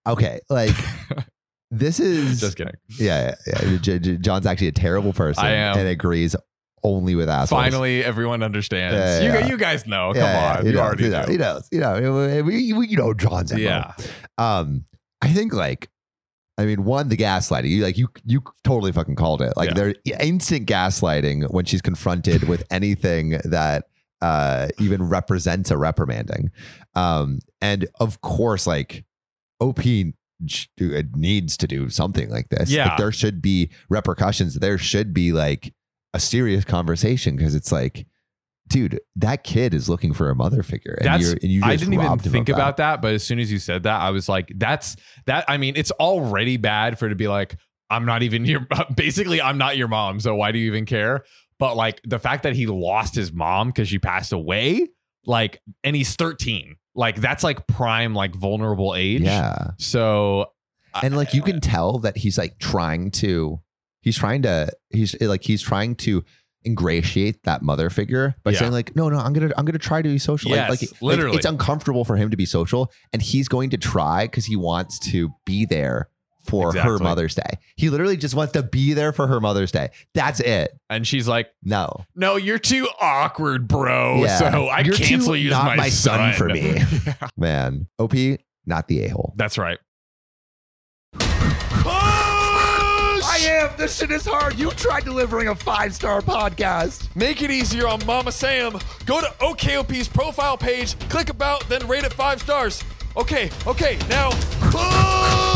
Okay, 0.06 0.40
like 0.50 0.76
this 1.74 2.00
is 2.00 2.40
Just 2.40 2.58
kidding. 2.58 2.74
Yeah, 3.00 3.36
yeah, 3.48 3.54
yeah. 3.64 3.78
J- 3.78 4.00
J- 4.00 4.18
John's 4.18 4.46
actually 4.46 4.68
a 4.68 4.72
terrible 4.74 5.14
person 5.14 5.44
I 5.46 5.52
am. 5.52 5.78
and 5.78 5.88
agrees 5.88 6.36
only 6.84 7.16
with 7.16 7.30
assholes. 7.30 7.62
Finally, 7.62 8.04
everyone 8.04 8.44
understands. 8.44 8.96
Yeah, 8.96 9.22
you, 9.22 9.40
yeah. 9.40 9.48
you 9.48 9.58
guys 9.58 9.88
know. 9.88 10.12
Come 10.14 10.22
Yeah, 10.22 10.34
yeah, 10.54 10.60
on. 10.60 10.66
You 10.66 10.72
knows, 10.74 10.82
already 10.82 11.04
he 11.04 11.10
knows, 11.10 11.28
he 11.30 11.38
knows. 11.38 11.70
You 11.72 11.80
know, 11.80 12.44
we, 12.44 12.74
we, 12.74 12.88
you 12.88 12.98
know 12.98 13.14
John's 13.14 13.52
MO. 13.54 13.60
Yeah. 13.60 13.94
Um, 14.38 14.86
I 15.22 15.30
think 15.30 15.54
like, 15.54 15.90
I 16.58 16.66
mean, 16.66 16.84
one 16.84 17.08
the 17.10 17.18
gaslighting. 17.18 17.70
You 17.70 17.84
like 17.84 17.98
you 17.98 18.10
you 18.26 18.44
totally 18.64 18.92
fucking 18.92 19.16
called 19.16 19.42
it. 19.42 19.54
Like 19.56 19.70
Yeah. 19.70 19.74
they're 19.76 19.96
instant 20.20 20.68
gaslighting 20.68 21.52
when 21.52 21.66
she's 21.66 21.82
confronted 21.82 22.48
with 22.48 22.64
anything 22.72 23.40
that 23.46 23.86
uh 24.22 24.68
even 24.78 25.04
represents 25.04 25.72
a 25.72 25.78
reprimanding. 25.78 26.52
Um, 26.96 27.40
and 27.62 27.88
of 28.00 28.22
course, 28.22 28.68
like 28.68 29.06
OP 29.60 29.80
Uh, 30.82 31.04
needs 31.16 31.58
to 31.58 31.68
do 31.68 31.90
something 31.90 32.30
like 32.30 32.50
this. 32.50 32.70
Yeah. 32.70 32.90
Like, 32.90 32.98
there 32.98 33.12
should 33.12 33.42
be 33.42 33.70
repercussions. 33.90 34.56
There 34.56 34.78
should 34.78 35.14
be 35.14 35.32
like 35.32 35.74
a 36.14 36.20
serious 36.20 36.66
conversation 36.66 37.36
because 37.36 37.56
it's 37.56 37.72
like. 37.72 38.06
Dude, 38.70 39.02
that 39.18 39.44
kid 39.44 39.74
is 39.74 39.90
looking 39.90 40.14
for 40.14 40.30
a 40.30 40.36
mother 40.36 40.64
figure, 40.64 40.94
and, 40.94 41.06
That's 41.06 41.22
you're, 41.22 41.34
and 41.34 41.44
you 41.44 41.60
just 41.60 41.70
I 41.70 41.76
didn't 41.76 41.94
even 41.94 42.18
think 42.18 42.48
that. 42.48 42.54
about 42.54 42.78
that, 42.78 43.02
but 43.02 43.14
as 43.14 43.22
soon 43.22 43.38
as 43.38 43.52
you 43.52 43.60
said 43.60 43.84
that, 43.84 44.00
I 44.00 44.12
was 44.12 44.30
like, 44.30 44.52
that's 44.56 44.96
that. 45.26 45.44
I 45.50 45.58
mean, 45.58 45.76
it's 45.76 45.92
already 45.92 46.56
bad 46.56 46.98
for 46.98 47.08
it 47.08 47.10
to 47.10 47.16
be 47.16 47.28
like, 47.28 47.58
I'm 47.90 48.06
not 48.06 48.24
even 48.24 48.46
your 48.46 48.66
basically, 48.96 49.42
I'm 49.42 49.58
not 49.58 49.78
your 49.78 49.90
mom. 49.90 50.20
So 50.22 50.34
why 50.34 50.52
do 50.52 50.60
you 50.60 50.68
even 50.68 50.86
care? 50.86 51.24
But 51.60 51.76
like 51.76 52.02
the 52.04 52.20
fact 52.20 52.44
that 52.44 52.56
he 52.56 52.66
lost 52.66 53.16
his 53.16 53.32
mom 53.32 53.68
because 53.68 53.90
she 53.90 54.00
passed 54.00 54.34
away, 54.34 54.88
like, 55.26 55.62
and 55.84 55.96
he's 55.96 56.16
13, 56.16 56.76
like 56.96 57.16
that's 57.18 57.44
like 57.44 57.66
prime, 57.68 58.14
like 58.14 58.36
vulnerable 58.36 58.94
age. 58.96 59.22
Yeah, 59.22 59.72
So 59.78 60.52
and 61.02 61.16
like 61.16 61.34
you 61.34 61.42
can 61.42 61.60
tell 61.60 62.00
that 62.00 62.18
he's 62.18 62.38
like 62.38 62.60
trying 62.60 63.10
to 63.12 63.60
he's 64.02 64.18
trying 64.18 64.42
to 64.44 64.70
he's 64.92 65.20
like 65.22 65.44
he's 65.44 65.62
trying 65.62 65.96
to 65.96 66.24
ingratiate 66.66 67.44
that 67.44 67.62
mother 67.62 67.90
figure 67.90 68.36
by 68.44 68.52
Yeah. 68.52 68.60
saying 68.60 68.72
like 68.72 68.96
no 68.96 69.10
no 69.10 69.18
i'm 69.18 69.34
gonna 69.34 69.52
i'm 69.58 69.66
gonna 69.66 69.78
try 69.78 70.02
to 70.02 70.08
be 70.08 70.18
social 70.18 70.52
Yes, 70.52 70.70
like, 70.70 70.82
like 70.82 70.92
like, 70.94 71.02
literally. 71.02 71.36
it's 71.38 71.46
uncomfortable 71.46 72.06
for 72.06 72.16
him 72.16 72.30
to 72.32 72.38
be 72.38 72.46
social 72.46 72.90
and 73.12 73.22
he's 73.22 73.50
going 73.50 73.70
to 73.72 73.78
try 73.78 74.26
because 74.26 74.46
he 74.46 74.56
wants 74.56 74.98
to 75.12 75.34
be 75.46 75.66
there 75.66 76.08
for 76.44 76.74
her 76.74 77.00
mother's 77.00 77.36
day 77.36 77.58
he 77.76 77.90
literally 77.90 78.18
just 78.18 78.36
wants 78.36 78.54
to 78.54 78.62
be 78.64 78.94
there 78.94 79.12
for 79.14 79.28
her 79.28 79.40
mother's 79.40 79.72
day 79.72 79.90
that's 80.14 80.40
it 80.40 80.78
and 80.90 81.08
she's 81.08 81.28
like, 81.28 81.50
no 81.64 82.06
no, 82.16 82.36
you're 82.36 82.60
too 82.60 82.88
awkward, 83.02 83.68
bro. 83.68 84.24
Yeah. 84.24 84.38
So 84.38 84.68
I 84.68 84.82
You're 84.82 84.96
too 84.96 85.04
cancel 85.04 85.36
you 85.36 85.48
as 85.50 85.54
not 85.54 85.66
my, 85.66 85.76
my 85.76 85.90
son 85.90 86.34
for 86.34 86.48
me. 86.50 86.62
Yeah, 87.06 87.28
man 87.38 87.88
op 88.00 88.14
not 88.66 88.88
the 88.88 89.06
a-hole 89.06 89.34
that's 89.36 89.58
right. 89.58 89.80
I 93.26 93.38
am. 93.38 93.72
This 93.78 93.98
shit 93.98 94.12
is 94.12 94.26
hard. 94.26 94.60
You 94.60 94.70
tried 94.72 95.06
delivering 95.06 95.48
a 95.48 95.56
five 95.56 95.96
star 95.96 96.22
podcast. 96.22 97.16
Make 97.16 97.42
it 97.42 97.50
easier 97.50 97.88
on 97.88 98.06
Mama 98.06 98.32
Sam. 98.32 98.74
Go 99.06 99.22
to 99.22 99.28
OKOP's 99.40 100.08
profile 100.08 100.58
page, 100.58 100.98
click 101.10 101.30
about, 101.30 101.68
then 101.68 101.88
rate 101.88 102.04
it 102.04 102.14
five 102.14 102.42
stars. 102.42 102.84
Okay, 103.18 103.50
okay, 103.66 103.98
now 104.08 104.30
push! 104.70 105.53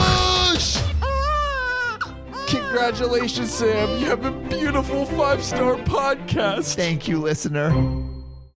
Congratulations, 2.47 3.53
Sam. 3.53 3.99
You 3.99 4.05
have 4.05 4.25
a 4.25 4.31
beautiful 4.31 5.05
five 5.05 5.43
star 5.43 5.75
podcast. 5.75 6.75
Thank 6.75 7.07
you, 7.07 7.19
listener. 7.19 8.06